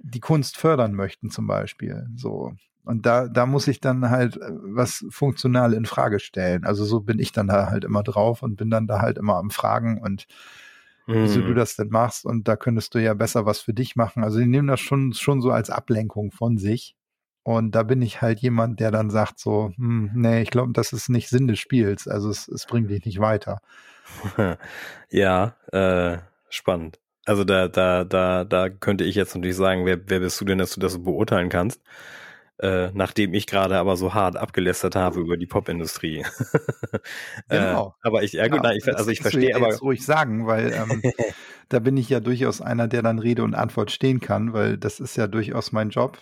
die 0.03 0.21
Kunst 0.21 0.57
fördern 0.57 0.95
möchten, 0.95 1.31
zum 1.31 1.47
Beispiel. 1.47 2.07
So. 2.17 2.55
Und 2.85 3.05
da, 3.05 3.29
da 3.29 3.45
muss 3.45 3.69
ich 3.69 3.81
dann 3.81 4.09
halt 4.09 4.39
äh, 4.39 4.51
was 4.51 5.05
funktional 5.11 5.75
in 5.75 5.85
Frage 5.85 6.19
stellen. 6.19 6.65
Also 6.65 6.85
so 6.85 7.01
bin 7.01 7.19
ich 7.19 7.33
dann 7.33 7.47
da 7.47 7.67
halt 7.71 7.85
immer 7.85 8.03
drauf 8.03 8.43
und 8.43 8.57
bin 8.57 8.71
dann 8.71 8.87
da 8.87 9.01
halt 9.01 9.19
immer 9.19 9.37
am 9.37 9.51
Fragen 9.51 10.01
und 10.01 10.27
mm. 11.07 11.13
wieso 11.15 11.41
du 11.41 11.51
mhm. 11.51 11.57
das 11.57 11.77
denn 11.77 11.89
machst. 11.89 12.25
Und 12.25 12.49
da 12.49 12.57
könntest 12.57 12.95
du 12.95 12.99
ja 12.99 13.15
besser 13.15 13.47
was 13.47 13.61
für 13.61 13.75
dich 13.75 13.97
machen. 13.97 14.25
Also 14.25 14.39
die 14.39 14.47
nehmen 14.47 14.69
das 14.69 14.81
schon, 14.81 15.13
schon 15.13 15.41
so 15.41 15.51
als 15.51 15.71
Ablenkung 15.71 16.31
von 16.31 16.59
sich. 16.59 16.97
Und 17.45 17.75
da 17.75 17.83
bin 17.83 18.03
ich 18.03 18.23
halt 18.23 18.41
jemand, 18.41 18.79
der 18.79 18.91
dann 18.91 19.11
sagt 19.11 19.41
so, 19.41 19.73
hm, 19.77 20.13
nee, 20.15 20.43
ich 20.43 20.51
glaube, 20.51 20.73
das 20.73 20.93
ist 20.93 21.09
nicht 21.09 21.29
Sinn 21.29 21.49
des 21.49 21.59
Spiels. 21.59 22.07
Also 22.07 22.31
es, 22.31 22.47
es 22.49 22.67
bringt 22.67 22.91
dich 22.91 23.05
nicht 23.05 23.19
weiter. 23.19 23.61
ja, 25.11 25.57
äh, 25.73 26.19
spannend. 26.49 27.01
Also 27.25 27.45
da, 27.45 27.69
da, 27.69 28.05
da, 28.05 28.45
da 28.45 28.69
könnte 28.69 29.05
ich 29.05 29.15
jetzt 29.15 29.35
natürlich 29.35 29.57
sagen, 29.57 29.87
wer, 29.87 29.99
wer 30.09 30.21
bist 30.21 30.41
du 30.41 30.45
denn, 30.45 30.59
dass 30.59 30.75
du 30.75 30.81
das 30.81 31.03
beurteilen 31.03 31.49
kannst? 31.49 31.81
Äh, 32.63 32.93
nachdem 32.95 33.35
ich 33.35 33.47
gerade 33.47 33.77
aber 33.77 33.97
so 33.97 34.15
hart 34.15 34.37
abgelästert 34.37 34.95
habe 34.95 35.21
über 35.21 35.37
die 35.37 35.47
Popindustrie. 35.47 36.25
Äh, 37.49 37.59
genau. 37.59 37.95
äh, 38.03 38.07
aber 38.07 38.23
ich, 38.23 38.33
ja, 38.33 38.47
gut, 38.49 38.63
ja, 38.63 38.73
ich, 38.73 38.87
also 38.87 39.11
ich 39.11 39.21
verstehe 39.21 39.57
aber. 39.57 39.69
Das 39.69 39.83
ruhig 39.83 40.05
sagen, 40.05 40.47
weil 40.47 40.73
ähm, 40.73 41.03
da 41.69 41.79
bin 41.79 41.97
ich 41.97 42.09
ja 42.09 42.21
durchaus 42.21 42.61
einer, 42.61 42.87
der 42.87 43.03
dann 43.03 43.19
Rede 43.19 43.43
und 43.43 43.55
Antwort 43.55 43.91
stehen 43.91 44.21
kann, 44.21 44.53
weil 44.53 44.77
das 44.77 45.01
ist 45.01 45.17
ja 45.17 45.27
durchaus 45.27 45.73
mein 45.73 45.91
Job. 45.91 46.19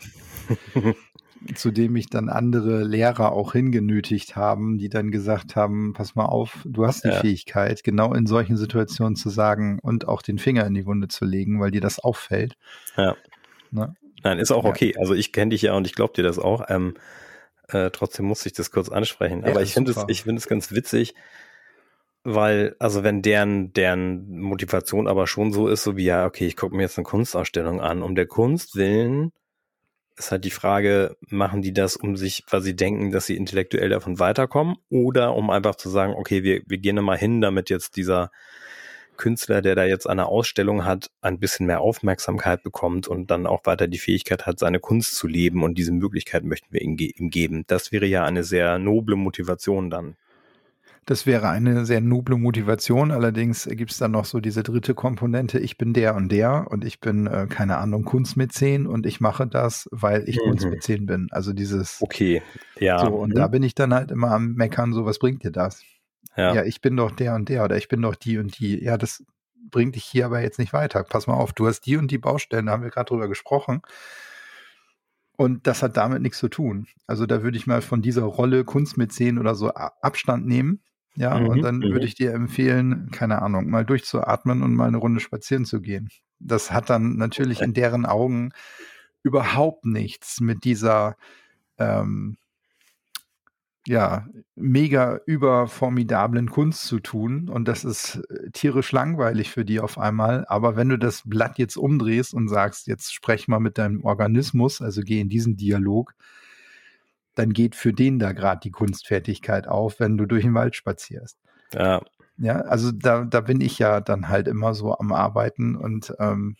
zu 1.54 1.70
dem 1.70 1.92
mich 1.92 2.08
dann 2.08 2.28
andere 2.28 2.84
Lehrer 2.84 3.32
auch 3.32 3.52
hingenötigt 3.52 4.36
haben, 4.36 4.78
die 4.78 4.88
dann 4.88 5.10
gesagt 5.10 5.56
haben, 5.56 5.92
pass 5.92 6.14
mal 6.14 6.26
auf, 6.26 6.58
du 6.64 6.86
hast 6.86 7.04
die 7.04 7.08
ja. 7.08 7.20
Fähigkeit, 7.20 7.82
genau 7.82 8.14
in 8.14 8.26
solchen 8.26 8.56
Situationen 8.56 9.16
zu 9.16 9.28
sagen 9.30 9.78
und 9.80 10.06
auch 10.06 10.22
den 10.22 10.38
Finger 10.38 10.66
in 10.66 10.74
die 10.74 10.86
Wunde 10.86 11.08
zu 11.08 11.24
legen, 11.24 11.60
weil 11.60 11.70
dir 11.70 11.80
das 11.80 11.98
auffällt. 11.98 12.56
Ja. 12.96 13.16
Ne? 13.70 13.94
Nein, 14.22 14.38
ist 14.38 14.52
auch 14.52 14.64
okay. 14.64 14.94
Also 14.98 15.14
ich 15.14 15.32
kenne 15.32 15.50
dich 15.50 15.62
ja 15.62 15.74
und 15.74 15.86
ich 15.86 15.94
glaube 15.94 16.12
dir 16.14 16.22
das 16.22 16.38
auch. 16.38 16.64
Ähm, 16.68 16.94
äh, 17.68 17.90
trotzdem 17.90 18.26
muss 18.26 18.44
ich 18.46 18.52
das 18.52 18.70
kurz 18.70 18.88
ansprechen. 18.88 19.44
Aber 19.44 19.60
ja, 19.60 19.62
ich 19.62 19.74
finde 19.74 19.92
es, 19.92 20.04
ich 20.08 20.22
finde 20.24 20.40
es 20.40 20.48
ganz 20.48 20.72
witzig, 20.72 21.14
weil, 22.22 22.76
also 22.78 23.02
wenn 23.02 23.22
deren, 23.22 23.72
deren 23.72 24.38
Motivation 24.38 25.06
aber 25.06 25.26
schon 25.26 25.52
so 25.52 25.68
ist, 25.68 25.82
so 25.82 25.96
wie, 25.96 26.04
ja, 26.04 26.26
okay, 26.26 26.46
ich 26.46 26.56
gucke 26.56 26.76
mir 26.76 26.82
jetzt 26.82 26.98
eine 26.98 27.04
Kunstausstellung 27.04 27.80
an. 27.80 28.02
Um 28.02 28.14
der 28.14 28.26
Kunst 28.26 28.76
willen 28.76 29.32
ist 30.20 30.30
halt 30.30 30.44
die 30.44 30.50
Frage, 30.50 31.16
machen 31.28 31.62
die 31.62 31.72
das, 31.72 31.96
um 31.96 32.16
sich, 32.16 32.44
weil 32.50 32.60
sie 32.60 32.76
denken, 32.76 33.10
dass 33.10 33.26
sie 33.26 33.36
intellektuell 33.36 33.88
davon 33.88 34.18
weiterkommen 34.18 34.76
oder 34.90 35.34
um 35.34 35.50
einfach 35.50 35.76
zu 35.76 35.88
sagen, 35.88 36.12
okay, 36.14 36.42
wir, 36.42 36.62
wir 36.66 36.78
gehen 36.78 36.96
da 36.96 37.02
mal 37.02 37.16
hin, 37.16 37.40
damit 37.40 37.70
jetzt 37.70 37.96
dieser 37.96 38.30
Künstler, 39.20 39.60
der 39.60 39.74
da 39.74 39.84
jetzt 39.84 40.08
eine 40.08 40.26
Ausstellung 40.26 40.84
hat, 40.84 41.10
ein 41.20 41.38
bisschen 41.38 41.66
mehr 41.66 41.80
Aufmerksamkeit 41.80 42.62
bekommt 42.62 43.06
und 43.06 43.30
dann 43.30 43.46
auch 43.46 43.66
weiter 43.66 43.86
die 43.86 43.98
Fähigkeit 43.98 44.46
hat, 44.46 44.58
seine 44.58 44.80
Kunst 44.80 45.14
zu 45.14 45.28
leben 45.28 45.62
und 45.62 45.76
diese 45.76 45.92
Möglichkeit 45.92 46.42
möchten 46.44 46.72
wir 46.72 46.80
ihm, 46.80 46.96
ihm 46.98 47.30
geben. 47.30 47.64
Das 47.66 47.92
wäre 47.92 48.06
ja 48.06 48.24
eine 48.24 48.42
sehr 48.42 48.78
noble 48.78 49.16
Motivation 49.16 49.90
dann. 49.90 50.16
Das 51.06 51.26
wäre 51.26 51.48
eine 51.48 51.84
sehr 51.86 52.00
noble 52.00 52.36
Motivation. 52.36 53.10
Allerdings 53.10 53.66
gibt 53.66 53.90
es 53.90 53.98
dann 53.98 54.12
noch 54.12 54.24
so 54.24 54.40
diese 54.40 54.62
dritte 54.62 54.94
Komponente. 54.94 55.58
Ich 55.58 55.76
bin 55.76 55.92
der 55.92 56.14
und 56.14 56.30
der 56.30 56.68
und 56.70 56.84
ich 56.84 57.00
bin, 57.00 57.26
äh, 57.26 57.46
keine 57.48 57.78
Ahnung, 57.78 58.04
Kunstmäzen 58.04 58.86
und 58.86 59.06
ich 59.06 59.20
mache 59.20 59.46
das, 59.46 59.88
weil 59.90 60.28
ich 60.28 60.36
mhm. 60.36 60.50
Kunstmäzen 60.50 61.06
bin. 61.06 61.28
Also 61.30 61.52
dieses. 61.52 61.98
Okay, 62.00 62.42
ja. 62.78 62.98
So, 62.98 63.08
und 63.08 63.30
mhm. 63.30 63.34
da 63.34 63.48
bin 63.48 63.62
ich 63.62 63.74
dann 63.74 63.92
halt 63.92 64.10
immer 64.10 64.30
am 64.30 64.54
Meckern, 64.54 64.92
so, 64.92 65.04
was 65.04 65.18
bringt 65.18 65.42
dir 65.42 65.50
das? 65.50 65.82
Ja. 66.36 66.54
ja, 66.54 66.64
ich 66.64 66.80
bin 66.80 66.96
doch 66.96 67.10
der 67.10 67.34
und 67.34 67.48
der 67.48 67.64
oder 67.64 67.76
ich 67.76 67.88
bin 67.88 68.02
doch 68.02 68.14
die 68.14 68.38
und 68.38 68.58
die. 68.58 68.82
Ja, 68.82 68.96
das 68.96 69.24
bringt 69.70 69.94
dich 69.94 70.04
hier 70.04 70.26
aber 70.26 70.40
jetzt 70.40 70.58
nicht 70.58 70.72
weiter. 70.72 71.02
Pass 71.04 71.26
mal 71.26 71.34
auf, 71.34 71.52
du 71.52 71.66
hast 71.66 71.82
die 71.82 71.96
und 71.96 72.10
die 72.10 72.18
Baustellen, 72.18 72.66
da 72.66 72.72
haben 72.72 72.82
wir 72.82 72.90
gerade 72.90 73.08
drüber 73.08 73.28
gesprochen. 73.28 73.82
Und 75.36 75.66
das 75.66 75.82
hat 75.82 75.96
damit 75.96 76.20
nichts 76.20 76.38
zu 76.38 76.48
tun. 76.48 76.86
Also 77.06 77.24
da 77.24 77.42
würde 77.42 77.56
ich 77.56 77.66
mal 77.66 77.80
von 77.80 78.02
dieser 78.02 78.24
Rolle 78.24 78.64
Kunstmäzen 78.64 79.38
oder 79.38 79.54
so 79.54 79.70
Abstand 79.70 80.46
nehmen 80.46 80.80
Ja, 81.14 81.38
mhm, 81.38 81.48
und 81.48 81.62
dann 81.62 81.76
mhm. 81.78 81.92
würde 81.92 82.04
ich 82.04 82.14
dir 82.14 82.34
empfehlen, 82.34 83.10
keine 83.10 83.40
Ahnung, 83.40 83.70
mal 83.70 83.86
durchzuatmen 83.86 84.62
und 84.62 84.74
mal 84.74 84.88
eine 84.88 84.98
Runde 84.98 85.20
spazieren 85.20 85.64
zu 85.64 85.80
gehen. 85.80 86.10
Das 86.40 86.70
hat 86.70 86.90
dann 86.90 87.16
natürlich 87.16 87.62
in 87.62 87.72
deren 87.72 88.04
Augen 88.04 88.52
überhaupt 89.22 89.86
nichts 89.86 90.40
mit 90.40 90.64
dieser 90.64 91.16
ähm, 91.78 92.36
ja, 93.86 94.26
mega 94.56 95.20
überformidablen 95.26 96.50
Kunst 96.50 96.84
zu 96.84 97.00
tun. 97.00 97.48
Und 97.48 97.66
das 97.66 97.84
ist 97.84 98.16
äh, 98.28 98.50
tierisch 98.52 98.92
langweilig 98.92 99.50
für 99.50 99.64
die 99.64 99.80
auf 99.80 99.98
einmal. 99.98 100.44
Aber 100.48 100.76
wenn 100.76 100.88
du 100.88 100.98
das 100.98 101.22
Blatt 101.24 101.58
jetzt 101.58 101.76
umdrehst 101.76 102.34
und 102.34 102.48
sagst, 102.48 102.86
jetzt 102.86 103.12
sprech 103.12 103.48
mal 103.48 103.60
mit 103.60 103.78
deinem 103.78 104.04
Organismus, 104.04 104.82
also 104.82 105.02
geh 105.02 105.20
in 105.20 105.28
diesen 105.28 105.56
Dialog, 105.56 106.14
dann 107.34 107.52
geht 107.52 107.74
für 107.74 107.92
den 107.92 108.18
da 108.18 108.32
gerade 108.32 108.60
die 108.62 108.70
Kunstfertigkeit 108.70 109.66
auf, 109.66 109.98
wenn 109.98 110.18
du 110.18 110.26
durch 110.26 110.44
den 110.44 110.54
Wald 110.54 110.76
spazierst. 110.76 111.38
Ja. 111.72 112.02
Ja, 112.42 112.62
also 112.62 112.90
da, 112.90 113.24
da 113.24 113.42
bin 113.42 113.60
ich 113.60 113.78
ja 113.78 114.00
dann 114.00 114.28
halt 114.28 114.48
immer 114.48 114.72
so 114.72 114.96
am 114.96 115.12
Arbeiten 115.12 115.76
und 115.76 116.14
ähm, 116.18 116.56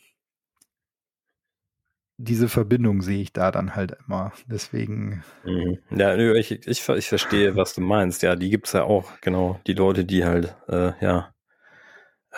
diese 2.23 2.49
Verbindung 2.49 3.01
sehe 3.03 3.23
ich 3.23 3.33
da 3.33 3.51
dann 3.51 3.75
halt 3.75 3.97
immer. 4.07 4.33
Deswegen. 4.47 5.25
Mhm. 5.45 5.79
Ja, 5.91 6.17
ich, 6.17 6.51
ich, 6.51 6.67
ich 6.67 7.09
verstehe, 7.09 7.57
was 7.57 7.75
du 7.75 7.81
meinst. 7.81 8.23
Ja, 8.23 8.37
die 8.37 8.51
gibt 8.51 8.67
es 8.67 8.75
ja 8.75 8.85
auch, 8.85 9.11
genau. 9.21 9.59
Die 9.67 9.73
Leute, 9.73 10.05
die 10.05 10.25
halt, 10.25 10.55
äh, 10.69 10.93
ja, 11.01 11.35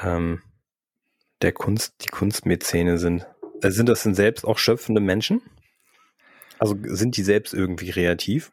ähm, 0.01 0.41
der 1.43 1.53
Kunst, 1.53 1.95
die 2.05 2.09
Kunstmäzene 2.09 2.99
sind. 2.99 3.27
Äh, 3.61 3.71
sind 3.71 3.89
das 3.89 4.05
denn 4.05 4.15
selbst 4.15 4.45
auch 4.45 4.59
schöpfende 4.59 5.01
Menschen? 5.01 5.43
Also 6.59 6.77
sind 6.85 7.17
die 7.17 7.25
selbst 7.25 7.53
irgendwie 7.53 7.91
kreativ? 7.91 8.53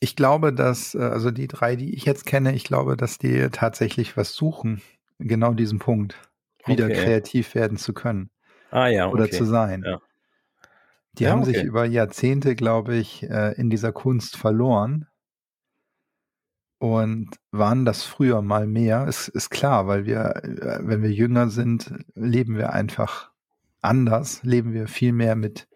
Ich 0.00 0.14
glaube, 0.14 0.52
dass, 0.52 0.94
äh, 0.94 0.98
also 0.98 1.32
die 1.32 1.48
drei, 1.48 1.74
die 1.74 1.94
ich 1.94 2.04
jetzt 2.04 2.24
kenne, 2.24 2.54
ich 2.54 2.62
glaube, 2.62 2.96
dass 2.96 3.18
die 3.18 3.48
tatsächlich 3.50 4.16
was 4.16 4.34
suchen. 4.34 4.80
Genau 5.18 5.52
diesen 5.54 5.80
Punkt. 5.80 6.16
Wieder 6.66 6.84
okay. 6.84 7.02
kreativ 7.02 7.56
werden 7.56 7.78
zu 7.78 7.92
können. 7.92 8.30
Ah 8.70 8.86
ja. 8.86 9.06
Okay. 9.06 9.14
Oder 9.14 9.30
zu 9.30 9.44
sein. 9.44 9.82
Ja. 9.84 10.00
Die 11.18 11.24
ja, 11.24 11.30
haben 11.30 11.42
okay. 11.42 11.54
sich 11.54 11.64
über 11.64 11.84
Jahrzehnte, 11.84 12.54
glaube 12.54 12.96
ich, 12.96 13.24
äh, 13.24 13.52
in 13.54 13.70
dieser 13.70 13.92
Kunst 13.92 14.36
verloren 14.36 15.06
und 16.78 17.30
waren 17.50 17.84
das 17.84 18.04
früher 18.04 18.40
mal 18.40 18.66
mehr. 18.66 19.06
Ist, 19.08 19.28
ist 19.28 19.50
klar, 19.50 19.86
weil 19.86 20.06
wir, 20.06 20.36
äh, 20.44 20.78
wenn 20.82 21.02
wir 21.02 21.10
jünger 21.10 21.50
sind, 21.50 21.92
leben 22.14 22.56
wir 22.56 22.72
einfach 22.72 23.30
anders, 23.80 24.42
leben 24.44 24.72
wir 24.72 24.86
viel 24.86 25.12
mehr 25.12 25.34
mit 25.34 25.68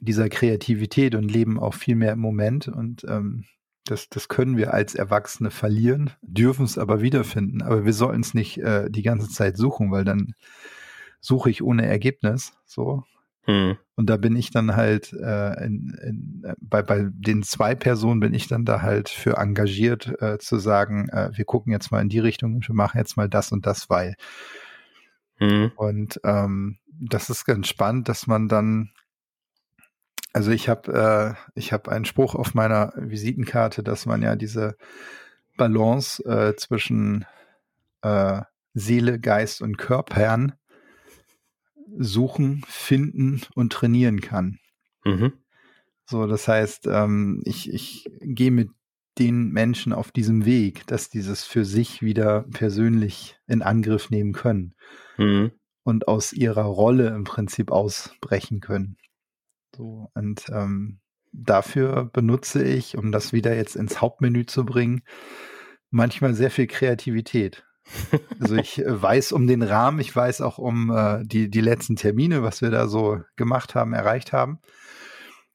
dieser 0.00 0.28
Kreativität 0.28 1.14
und 1.14 1.30
leben 1.30 1.58
auch 1.58 1.74
viel 1.74 1.96
mehr 1.96 2.12
im 2.12 2.20
Moment 2.20 2.68
und 2.68 3.04
ähm, 3.04 3.44
das, 3.84 4.08
das 4.08 4.28
können 4.28 4.56
wir 4.56 4.72
als 4.72 4.94
Erwachsene 4.94 5.50
verlieren, 5.50 6.10
dürfen 6.22 6.64
es 6.64 6.78
aber 6.78 7.00
wiederfinden. 7.00 7.62
Aber 7.62 7.84
wir 7.84 7.92
sollten 7.92 8.20
es 8.20 8.34
nicht 8.34 8.58
äh, 8.58 8.88
die 8.88 9.02
ganze 9.02 9.28
Zeit 9.28 9.56
suchen, 9.56 9.90
weil 9.90 10.04
dann 10.04 10.34
suche 11.20 11.50
ich 11.50 11.62
ohne 11.62 11.86
Ergebnis. 11.86 12.52
So. 12.66 13.04
Hm. 13.50 13.76
Und 13.96 14.08
da 14.08 14.16
bin 14.16 14.36
ich 14.36 14.50
dann 14.50 14.76
halt 14.76 15.12
äh, 15.12 15.64
in, 15.64 15.98
in, 16.02 16.42
äh, 16.44 16.54
bei, 16.60 16.82
bei 16.82 17.08
den 17.10 17.42
zwei 17.42 17.74
Personen 17.74 18.20
bin 18.20 18.32
ich 18.32 18.46
dann 18.46 18.64
da 18.64 18.80
halt 18.80 19.08
für 19.08 19.38
engagiert 19.38 20.22
äh, 20.22 20.38
zu 20.38 20.58
sagen, 20.58 21.08
äh, 21.08 21.30
wir 21.32 21.44
gucken 21.44 21.72
jetzt 21.72 21.90
mal 21.90 22.00
in 22.00 22.08
die 22.08 22.20
Richtung 22.20 22.54
und 22.54 22.68
wir 22.68 22.74
machen 22.74 22.98
jetzt 22.98 23.16
mal 23.16 23.28
das 23.28 23.50
und 23.50 23.66
das, 23.66 23.90
weil. 23.90 24.14
Hm. 25.36 25.72
Und 25.74 26.20
ähm, 26.24 26.78
das 26.86 27.28
ist 27.28 27.44
ganz 27.44 27.66
spannend, 27.66 28.08
dass 28.08 28.26
man 28.26 28.46
dann, 28.46 28.90
also 30.32 30.52
ich 30.52 30.68
habe 30.68 31.36
äh, 31.36 31.50
ich 31.58 31.72
habe 31.72 31.90
einen 31.90 32.04
Spruch 32.04 32.34
auf 32.36 32.54
meiner 32.54 32.92
Visitenkarte, 32.96 33.82
dass 33.82 34.06
man 34.06 34.22
ja 34.22 34.36
diese 34.36 34.76
Balance 35.56 36.22
äh, 36.24 36.54
zwischen 36.56 37.24
äh, 38.02 38.42
Seele, 38.74 39.18
Geist 39.18 39.60
und 39.60 39.76
Körpern 39.76 40.52
suchen, 41.98 42.64
finden 42.66 43.42
und 43.54 43.72
trainieren 43.72 44.20
kann. 44.20 44.58
Mhm. 45.04 45.32
So, 46.06 46.26
das 46.26 46.48
heißt, 46.48 46.86
ähm, 46.86 47.42
ich, 47.44 47.72
ich 47.72 48.06
gehe 48.20 48.50
mit 48.50 48.70
den 49.18 49.50
Menschen 49.50 49.92
auf 49.92 50.12
diesem 50.12 50.44
Weg, 50.44 50.86
dass 50.86 51.10
dieses 51.10 51.44
für 51.44 51.64
sich 51.64 52.02
wieder 52.02 52.44
persönlich 52.52 53.38
in 53.46 53.62
Angriff 53.62 54.10
nehmen 54.10 54.32
können 54.32 54.74
mhm. 55.18 55.52
und 55.82 56.08
aus 56.08 56.32
ihrer 56.32 56.64
Rolle 56.64 57.08
im 57.08 57.24
Prinzip 57.24 57.70
ausbrechen 57.70 58.60
können. 58.60 58.96
So, 59.76 60.10
und 60.14 60.46
ähm, 60.50 61.00
dafür 61.32 62.06
benutze 62.06 62.64
ich, 62.64 62.96
um 62.96 63.12
das 63.12 63.32
wieder 63.32 63.54
jetzt 63.54 63.76
ins 63.76 64.00
Hauptmenü 64.00 64.46
zu 64.46 64.64
bringen, 64.64 65.02
manchmal 65.90 66.34
sehr 66.34 66.50
viel 66.50 66.66
Kreativität. 66.66 67.64
Also 68.38 68.56
ich 68.56 68.78
äh, 68.78 69.02
weiß 69.02 69.32
um 69.32 69.46
den 69.46 69.62
Rahmen, 69.62 70.00
ich 70.00 70.14
weiß 70.14 70.40
auch 70.42 70.58
um 70.58 70.90
äh, 70.90 71.24
die, 71.24 71.50
die 71.50 71.60
letzten 71.60 71.96
Termine, 71.96 72.42
was 72.42 72.62
wir 72.62 72.70
da 72.70 72.88
so 72.88 73.20
gemacht 73.36 73.74
haben, 73.74 73.92
erreicht 73.92 74.32
haben. 74.32 74.60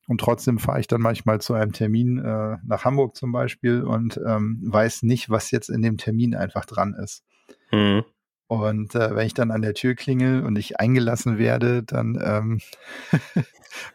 Und 0.07 0.21
trotzdem 0.21 0.59
fahre 0.59 0.79
ich 0.79 0.87
dann 0.87 1.01
manchmal 1.01 1.41
zu 1.41 1.53
einem 1.53 1.71
Termin 1.71 2.19
äh, 2.19 2.57
nach 2.63 2.85
Hamburg 2.85 3.15
zum 3.15 3.31
Beispiel 3.31 3.83
und 3.83 4.19
ähm, 4.25 4.59
weiß 4.63 5.03
nicht, 5.03 5.29
was 5.29 5.49
jetzt 5.51 5.69
in 5.69 5.81
dem 5.81 5.97
Termin 5.97 6.35
einfach 6.35 6.65
dran 6.65 6.93
ist. 6.93 7.23
Mhm. 7.71 8.03
Und 8.47 8.93
äh, 8.93 9.15
wenn 9.15 9.25
ich 9.25 9.33
dann 9.33 9.49
an 9.49 9.63
der 9.63 9.73
Tür 9.73 9.95
klingel 9.95 10.43
und 10.43 10.55
ich 10.57 10.79
eingelassen 10.79 11.39
werde, 11.39 11.81
dann 11.81 12.19
ähm, 12.23 12.59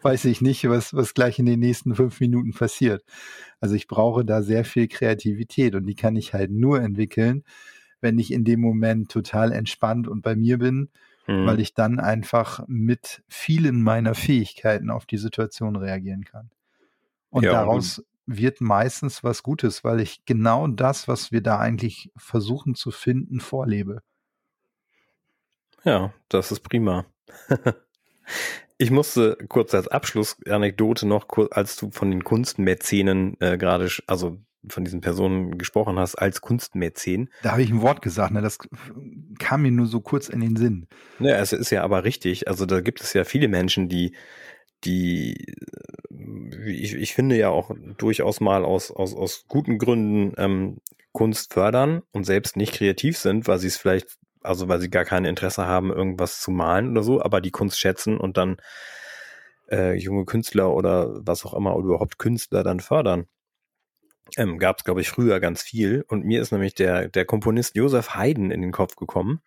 weiß 0.01 0.25
ich 0.25 0.41
nicht, 0.41 0.67
was, 0.67 0.93
was 0.93 1.13
gleich 1.13 1.39
in 1.39 1.45
den 1.45 1.61
nächsten 1.61 1.95
fünf 1.95 2.19
Minuten 2.19 2.51
passiert. 2.51 3.03
Also 3.61 3.75
ich 3.75 3.87
brauche 3.87 4.25
da 4.25 4.41
sehr 4.41 4.65
viel 4.65 4.89
Kreativität 4.89 5.75
und 5.75 5.85
die 5.85 5.95
kann 5.95 6.17
ich 6.17 6.33
halt 6.33 6.51
nur 6.51 6.81
entwickeln, 6.81 7.43
wenn 8.01 8.19
ich 8.19 8.31
in 8.31 8.43
dem 8.43 8.59
Moment 8.59 9.09
total 9.09 9.51
entspannt 9.51 10.07
und 10.07 10.21
bei 10.21 10.35
mir 10.35 10.57
bin, 10.57 10.89
mhm. 11.27 11.45
weil 11.45 11.59
ich 11.59 11.73
dann 11.73 11.99
einfach 11.99 12.63
mit 12.67 13.23
vielen 13.27 13.81
meiner 13.81 14.15
Fähigkeiten 14.15 14.89
auf 14.89 15.05
die 15.05 15.17
Situation 15.17 15.75
reagieren 15.75 16.25
kann. 16.25 16.49
Und 17.29 17.43
ja, 17.43 17.53
daraus 17.53 17.99
und 17.99 18.05
wird 18.25 18.61
meistens 18.61 19.23
was 19.23 19.43
Gutes, 19.43 19.83
weil 19.83 19.99
ich 19.99 20.25
genau 20.25 20.67
das, 20.67 21.07
was 21.07 21.31
wir 21.31 21.41
da 21.41 21.59
eigentlich 21.59 22.11
versuchen 22.15 22.75
zu 22.75 22.91
finden, 22.91 23.39
vorlebe. 23.39 24.01
Ja, 25.83 26.13
das 26.29 26.51
ist 26.51 26.61
prima. 26.61 27.05
ich 28.77 28.91
musste 28.91 29.37
kurz 29.49 29.73
als 29.73 29.87
Abschlussanekdote 29.87 31.07
noch, 31.07 31.27
als 31.51 31.75
du 31.75 31.91
von 31.91 32.11
den 32.11 32.23
Kunstmäzenen 32.23 33.39
äh, 33.39 33.57
gerade, 33.57 33.89
also 34.07 34.37
von 34.67 34.83
diesen 34.83 35.01
Personen 35.01 35.57
gesprochen 35.57 35.97
hast, 35.97 36.15
als 36.15 36.41
Kunstmäzen. 36.41 37.29
Da 37.41 37.51
habe 37.51 37.63
ich 37.63 37.71
ein 37.71 37.81
Wort 37.81 38.01
gesagt, 38.01 38.31
ne? 38.31 38.41
das 38.41 38.59
kam 39.39 39.63
mir 39.63 39.71
nur 39.71 39.87
so 39.87 40.01
kurz 40.01 40.29
in 40.29 40.39
den 40.39 40.55
Sinn. 40.55 40.87
Ja, 41.19 41.37
es 41.37 41.53
ist 41.53 41.71
ja 41.71 41.83
aber 41.83 42.03
richtig. 42.03 42.47
Also 42.47 42.65
da 42.65 42.81
gibt 42.81 43.01
es 43.01 43.13
ja 43.13 43.23
viele 43.23 43.47
Menschen, 43.47 43.89
die, 43.89 44.15
die, 44.83 45.55
ich, 46.65 46.93
ich 46.93 47.13
finde 47.13 47.37
ja 47.37 47.49
auch 47.49 47.71
durchaus 47.97 48.39
mal 48.39 48.63
aus, 48.63 48.91
aus, 48.91 49.15
aus 49.15 49.45
guten 49.47 49.77
Gründen 49.77 50.33
ähm, 50.37 50.77
Kunst 51.11 51.53
fördern 51.53 52.03
und 52.11 52.25
selbst 52.25 52.55
nicht 52.55 52.73
kreativ 52.73 53.17
sind, 53.17 53.47
weil 53.47 53.59
sie 53.59 53.67
es 53.67 53.77
vielleicht, 53.77 54.17
also 54.41 54.67
weil 54.67 54.79
sie 54.79 54.89
gar 54.89 55.05
kein 55.05 55.25
Interesse 55.25 55.65
haben, 55.65 55.91
irgendwas 55.91 56.39
zu 56.39 56.51
malen 56.51 56.91
oder 56.91 57.03
so, 57.03 57.21
aber 57.21 57.41
die 57.41 57.51
Kunst 57.51 57.79
schätzen 57.79 58.17
und 58.17 58.37
dann 58.37 58.57
äh, 59.71 59.95
junge 59.95 60.25
Künstler 60.25 60.73
oder 60.73 61.09
was 61.25 61.45
auch 61.45 61.53
immer 61.53 61.75
oder 61.75 61.87
überhaupt 61.87 62.19
Künstler 62.19 62.63
dann 62.63 62.79
fördern. 62.79 63.25
Ähm, 64.37 64.57
Gab 64.57 64.79
es, 64.79 64.83
glaube 64.83 65.01
ich, 65.01 65.09
früher 65.09 65.39
ganz 65.39 65.61
viel. 65.61 66.05
Und 66.07 66.25
mir 66.25 66.41
ist 66.41 66.51
nämlich 66.51 66.75
der, 66.75 67.09
der 67.09 67.25
Komponist 67.25 67.75
Josef 67.75 68.15
Haydn 68.15 68.51
in 68.51 68.61
den 68.61 68.71
Kopf 68.71 68.95
gekommen. 68.95 69.41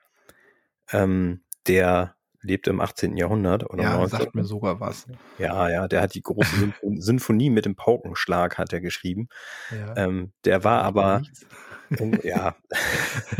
Ähm, 0.92 1.42
der 1.66 2.14
lebte 2.44 2.70
im 2.70 2.80
18. 2.80 3.16
Jahrhundert. 3.16 3.68
Oder 3.70 3.82
ja, 3.82 3.96
19. 3.96 4.18
sagt 4.18 4.34
mir 4.34 4.44
sogar 4.44 4.80
was. 4.80 5.06
Ja, 5.38 5.68
ja, 5.70 5.88
der 5.88 6.02
hat 6.02 6.14
die 6.14 6.22
große 6.22 6.72
Sinfonie 6.98 7.50
mit 7.50 7.64
dem 7.64 7.74
Paukenschlag 7.74 8.58
hat 8.58 8.72
er 8.72 8.80
geschrieben. 8.80 9.28
Ja. 9.70 9.96
Ähm, 9.96 10.32
der 10.44 10.62
war 10.62 10.82
aber, 10.82 11.22
um, 11.98 12.18
ja, 12.22 12.54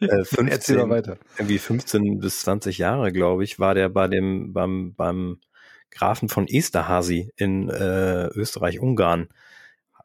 äh, 0.00 0.24
15, 0.24 0.88
weiter. 0.88 1.18
irgendwie 1.36 1.58
15 1.58 2.20
bis 2.20 2.40
20 2.40 2.78
Jahre, 2.78 3.12
glaube 3.12 3.44
ich, 3.44 3.58
war 3.58 3.74
der 3.74 3.88
bei 3.88 4.08
dem, 4.08 4.52
beim, 4.52 4.94
beim 4.94 5.40
Grafen 5.90 6.28
von 6.28 6.46
Esterhazy 6.48 7.32
in 7.36 7.68
äh, 7.68 8.26
Österreich-Ungarn 8.28 9.28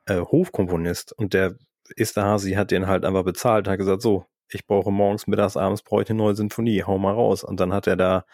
äh, 0.10 0.20
Hofkomponist 0.20 1.14
und 1.14 1.34
der 1.34 1.56
Esterhazy 1.96 2.54
hat 2.54 2.72
den 2.72 2.88
halt 2.88 3.06
einfach 3.06 3.24
bezahlt, 3.24 3.68
hat 3.68 3.78
gesagt, 3.78 4.02
so, 4.02 4.26
ich 4.52 4.66
brauche 4.66 4.92
morgens, 4.92 5.28
mittags, 5.28 5.58
abends 5.58 5.84
brauche 5.84 6.04
ich 6.04 6.10
eine 6.10 6.18
neue 6.18 6.36
Sinfonie, 6.36 6.84
hau 6.84 6.98
mal 6.98 7.14
raus. 7.14 7.44
Und 7.44 7.60
dann 7.60 7.74
hat 7.74 7.88
er 7.88 7.96
da, 7.96 8.26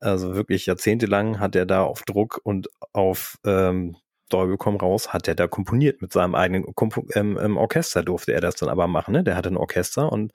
also 0.00 0.34
wirklich 0.34 0.66
jahrzehntelang 0.66 1.40
hat 1.40 1.56
er 1.56 1.66
da 1.66 1.82
auf 1.84 2.02
Druck 2.02 2.40
und 2.44 2.68
auf 2.92 3.38
ähm, 3.44 3.96
Dolby 4.30 4.56
komm 4.58 4.76
raus, 4.76 5.12
hat 5.12 5.28
er 5.28 5.34
da 5.34 5.46
komponiert 5.46 6.02
mit 6.02 6.12
seinem 6.12 6.34
eigenen 6.34 6.74
Kompo 6.74 7.06
ähm, 7.14 7.56
Orchester 7.56 8.02
durfte 8.02 8.32
er 8.32 8.40
das 8.40 8.56
dann 8.56 8.68
aber 8.70 8.86
machen, 8.86 9.12
ne? 9.12 9.22
Der 9.22 9.36
hatte 9.36 9.50
ein 9.50 9.56
Orchester 9.56 10.10
und 10.10 10.32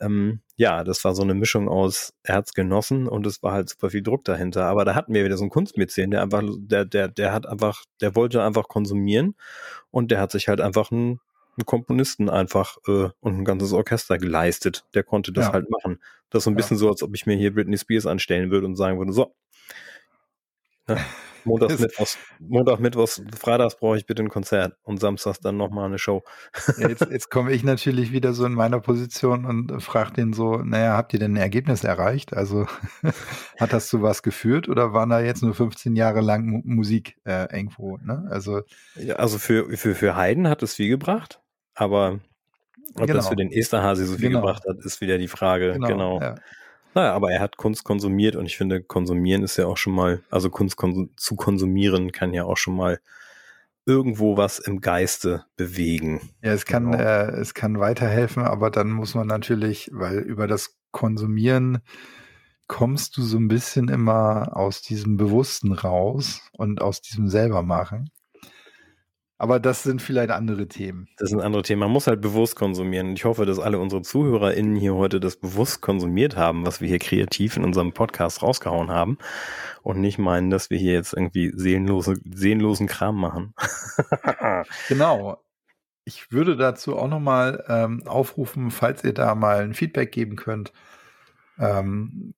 ähm, 0.00 0.40
ja, 0.56 0.84
das 0.84 1.04
war 1.04 1.14
so 1.14 1.22
eine 1.22 1.34
Mischung 1.34 1.68
aus 1.68 2.12
Erzgenossen 2.22 3.06
und 3.08 3.26
es 3.26 3.42
war 3.42 3.52
halt 3.52 3.68
super 3.68 3.90
viel 3.90 4.02
Druck 4.02 4.24
dahinter. 4.24 4.66
Aber 4.66 4.84
da 4.84 4.94
hatten 4.94 5.14
wir 5.14 5.24
wieder 5.24 5.36
so 5.36 5.44
einen 5.44 5.50
Kunstmäzen, 5.50 6.10
der 6.10 6.22
einfach, 6.22 6.42
der, 6.58 6.84
der, 6.84 7.08
der 7.08 7.32
hat 7.32 7.46
einfach, 7.46 7.84
der 8.00 8.14
wollte 8.14 8.42
einfach 8.42 8.68
konsumieren 8.68 9.36
und 9.90 10.10
der 10.10 10.20
hat 10.20 10.32
sich 10.32 10.48
halt 10.48 10.60
einfach 10.60 10.90
ein 10.90 11.20
einen 11.58 11.66
Komponisten 11.66 12.28
einfach 12.28 12.76
äh, 12.86 13.08
und 13.20 13.38
ein 13.38 13.44
ganzes 13.44 13.72
Orchester 13.72 14.18
geleistet. 14.18 14.84
Der 14.94 15.02
konnte 15.02 15.32
das 15.32 15.46
ja. 15.46 15.52
halt 15.52 15.70
machen. 15.70 16.00
Das 16.30 16.40
ist 16.40 16.44
so 16.44 16.50
ein 16.50 16.56
bisschen 16.56 16.76
so, 16.76 16.88
als 16.88 17.02
ob 17.02 17.14
ich 17.14 17.26
mir 17.26 17.36
hier 17.36 17.54
Britney 17.54 17.78
Spears 17.78 18.06
anstellen 18.06 18.50
würde 18.50 18.66
und 18.66 18.76
sagen 18.76 18.98
würde, 18.98 19.12
so, 19.12 19.34
ne? 20.86 20.98
Montags, 21.46 21.78
Mittwochs, 21.78 22.18
Montag, 22.38 22.80
Mittwochs, 22.80 23.22
Freitags 23.38 23.76
brauche 23.76 23.96
ich 23.96 24.06
bitte 24.06 24.22
ein 24.22 24.28
Konzert 24.28 24.76
und 24.82 25.00
Samstags 25.00 25.40
dann 25.40 25.56
nochmal 25.56 25.86
eine 25.86 25.98
Show. 25.98 26.22
Ja, 26.78 26.88
jetzt, 26.88 27.06
jetzt 27.10 27.30
komme 27.30 27.52
ich 27.52 27.64
natürlich 27.64 28.12
wieder 28.12 28.32
so 28.32 28.44
in 28.44 28.52
meiner 28.52 28.80
Position 28.80 29.44
und 29.44 29.82
frage 29.82 30.12
den 30.12 30.32
so, 30.32 30.56
naja, 30.56 30.96
habt 30.96 31.12
ihr 31.12 31.18
denn 31.18 31.34
ein 31.34 31.40
Ergebnis 31.40 31.84
erreicht? 31.84 32.34
Also 32.34 32.66
hat 33.58 33.72
das 33.72 33.88
zu 33.88 34.02
was 34.02 34.22
geführt 34.22 34.68
oder 34.68 34.92
waren 34.92 35.10
da 35.10 35.20
jetzt 35.20 35.42
nur 35.42 35.54
15 35.54 35.96
Jahre 35.96 36.20
lang 36.20 36.62
Musik 36.64 37.16
äh, 37.24 37.46
irgendwo? 37.54 37.98
Ne? 37.98 38.26
Also, 38.30 38.62
ja, 38.96 39.16
also 39.16 39.38
für, 39.38 39.76
für, 39.76 39.94
für 39.94 40.16
Haydn 40.16 40.48
hat 40.48 40.62
es 40.62 40.74
viel 40.74 40.88
gebracht, 40.88 41.40
aber 41.74 42.20
ob 42.94 43.06
genau. 43.06 43.14
das 43.14 43.28
für 43.28 43.36
den 43.36 43.50
Esterhasi 43.50 44.06
so 44.06 44.14
viel 44.14 44.28
genau. 44.28 44.40
gebracht 44.40 44.64
hat, 44.68 44.78
ist 44.84 45.00
wieder 45.00 45.18
die 45.18 45.28
Frage. 45.28 45.72
Genau. 45.72 45.86
genau. 45.86 46.20
Ja. 46.20 46.34
Naja, 46.96 47.12
aber 47.12 47.30
er 47.30 47.40
hat 47.40 47.58
Kunst 47.58 47.84
konsumiert 47.84 48.36
und 48.36 48.46
ich 48.46 48.56
finde, 48.56 48.82
konsumieren 48.82 49.42
ist 49.42 49.58
ja 49.58 49.66
auch 49.66 49.76
schon 49.76 49.92
mal, 49.92 50.22
also 50.30 50.48
Kunst 50.48 50.78
konsum 50.78 51.10
zu 51.18 51.36
konsumieren 51.36 52.10
kann 52.10 52.32
ja 52.32 52.44
auch 52.44 52.56
schon 52.56 52.74
mal 52.74 53.00
irgendwo 53.84 54.38
was 54.38 54.58
im 54.58 54.80
Geiste 54.80 55.44
bewegen. 55.56 56.30
Ja, 56.42 56.52
es 56.52 56.64
kann, 56.64 56.92
genau. 56.92 57.04
äh, 57.04 57.32
es 57.32 57.52
kann 57.52 57.78
weiterhelfen, 57.78 58.44
aber 58.44 58.70
dann 58.70 58.90
muss 58.92 59.14
man 59.14 59.26
natürlich, 59.26 59.90
weil 59.92 60.20
über 60.20 60.46
das 60.46 60.78
Konsumieren 60.90 61.82
kommst 62.66 63.18
du 63.18 63.22
so 63.22 63.36
ein 63.36 63.48
bisschen 63.48 63.88
immer 63.88 64.56
aus 64.56 64.80
diesem 64.80 65.18
Bewussten 65.18 65.72
raus 65.72 66.40
und 66.52 66.80
aus 66.80 67.02
diesem 67.02 67.28
selber 67.28 67.62
machen. 67.62 68.08
Aber 69.38 69.60
das 69.60 69.82
sind 69.82 70.00
vielleicht 70.00 70.30
andere 70.30 70.66
Themen. 70.66 71.08
Das 71.18 71.28
sind 71.28 71.40
andere 71.40 71.62
Themen. 71.62 71.80
Man 71.80 71.90
muss 71.90 72.06
halt 72.06 72.22
bewusst 72.22 72.56
konsumieren. 72.56 73.12
Ich 73.12 73.26
hoffe, 73.26 73.44
dass 73.44 73.58
alle 73.58 73.78
unsere 73.78 74.00
ZuhörerInnen 74.00 74.76
hier 74.76 74.94
heute 74.94 75.20
das 75.20 75.36
bewusst 75.36 75.82
konsumiert 75.82 76.36
haben, 76.36 76.64
was 76.64 76.80
wir 76.80 76.88
hier 76.88 76.98
kreativ 76.98 77.58
in 77.58 77.64
unserem 77.64 77.92
Podcast 77.92 78.42
rausgehauen 78.42 78.90
haben. 78.90 79.18
Und 79.82 80.00
nicht 80.00 80.18
meinen, 80.18 80.50
dass 80.50 80.70
wir 80.70 80.78
hier 80.78 80.94
jetzt 80.94 81.12
irgendwie 81.12 81.52
seelenlose, 81.54 82.18
seelenlosen 82.24 82.86
Kram 82.86 83.16
machen. 83.16 83.54
genau. 84.88 85.42
Ich 86.04 86.32
würde 86.32 86.56
dazu 86.56 86.96
auch 86.96 87.08
nochmal 87.08 87.64
ähm, 87.68 88.06
aufrufen, 88.06 88.70
falls 88.70 89.04
ihr 89.04 89.12
da 89.12 89.34
mal 89.34 89.64
ein 89.64 89.74
Feedback 89.74 90.12
geben 90.12 90.36
könnt, 90.36 90.72
ähm, 91.58 92.32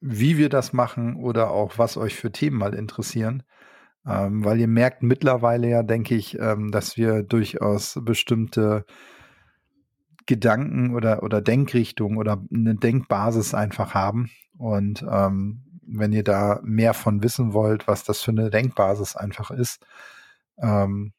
wie 0.00 0.38
wir 0.38 0.48
das 0.48 0.72
machen 0.72 1.16
oder 1.16 1.50
auch 1.50 1.78
was 1.78 1.96
euch 1.96 2.14
für 2.14 2.30
Themen 2.30 2.58
mal 2.58 2.74
interessieren 2.74 3.42
ähm, 4.06 4.44
weil 4.44 4.60
ihr 4.60 4.68
merkt 4.68 5.02
mittlerweile 5.02 5.68
ja, 5.68 5.82
denke 5.82 6.14
ich, 6.14 6.38
ähm, 6.38 6.70
dass 6.70 6.96
wir 6.96 7.22
durchaus 7.22 7.98
bestimmte 8.02 8.84
Gedanken 10.26 10.94
oder, 10.94 11.22
oder 11.22 11.40
Denkrichtungen 11.40 12.18
oder 12.18 12.42
eine 12.52 12.74
Denkbasis 12.74 13.54
einfach 13.54 13.94
haben. 13.94 14.30
Und 14.58 15.04
ähm, 15.10 15.62
wenn 15.86 16.12
ihr 16.12 16.24
da 16.24 16.60
mehr 16.62 16.94
von 16.94 17.22
wissen 17.22 17.52
wollt, 17.52 17.88
was 17.88 18.04
das 18.04 18.22
für 18.22 18.30
eine 18.30 18.50
Denkbasis 18.50 19.16
einfach 19.16 19.50
ist, 19.50 19.84
ähm, 20.58 21.12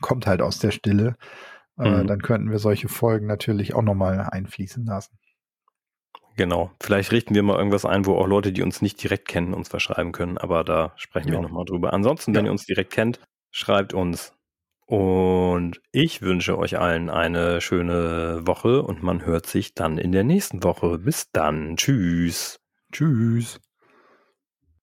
kommt 0.00 0.26
halt 0.26 0.42
aus 0.42 0.58
der 0.58 0.70
Stille. 0.70 1.16
Äh, 1.78 2.02
mhm. 2.02 2.06
Dann 2.06 2.22
könnten 2.22 2.50
wir 2.50 2.58
solche 2.58 2.88
Folgen 2.88 3.26
natürlich 3.26 3.74
auch 3.74 3.82
nochmal 3.82 4.28
einfließen 4.30 4.84
lassen. 4.84 5.18
Genau. 6.36 6.72
Vielleicht 6.80 7.12
richten 7.12 7.34
wir 7.34 7.42
mal 7.42 7.56
irgendwas 7.56 7.84
ein, 7.84 8.06
wo 8.06 8.16
auch 8.16 8.26
Leute, 8.26 8.52
die 8.52 8.62
uns 8.62 8.82
nicht 8.82 9.02
direkt 9.02 9.28
kennen, 9.28 9.54
uns 9.54 9.68
verschreiben 9.68 10.12
können. 10.12 10.38
Aber 10.38 10.64
da 10.64 10.92
sprechen 10.96 11.28
ja. 11.28 11.34
wir 11.34 11.40
nochmal 11.42 11.64
drüber. 11.64 11.92
Ansonsten, 11.92 12.34
wenn 12.34 12.44
ja. 12.44 12.48
ihr 12.48 12.52
uns 12.52 12.66
direkt 12.66 12.92
kennt, 12.92 13.20
schreibt 13.50 13.94
uns. 13.94 14.32
Und 14.86 15.80
ich 15.92 16.20
wünsche 16.20 16.58
euch 16.58 16.78
allen 16.78 17.08
eine 17.08 17.60
schöne 17.60 18.46
Woche 18.46 18.82
und 18.82 19.02
man 19.02 19.24
hört 19.24 19.46
sich 19.46 19.74
dann 19.74 19.96
in 19.96 20.12
der 20.12 20.24
nächsten 20.24 20.62
Woche. 20.62 20.98
Bis 20.98 21.30
dann. 21.32 21.76
Tschüss. 21.76 22.58
Tschüss. 22.92 23.60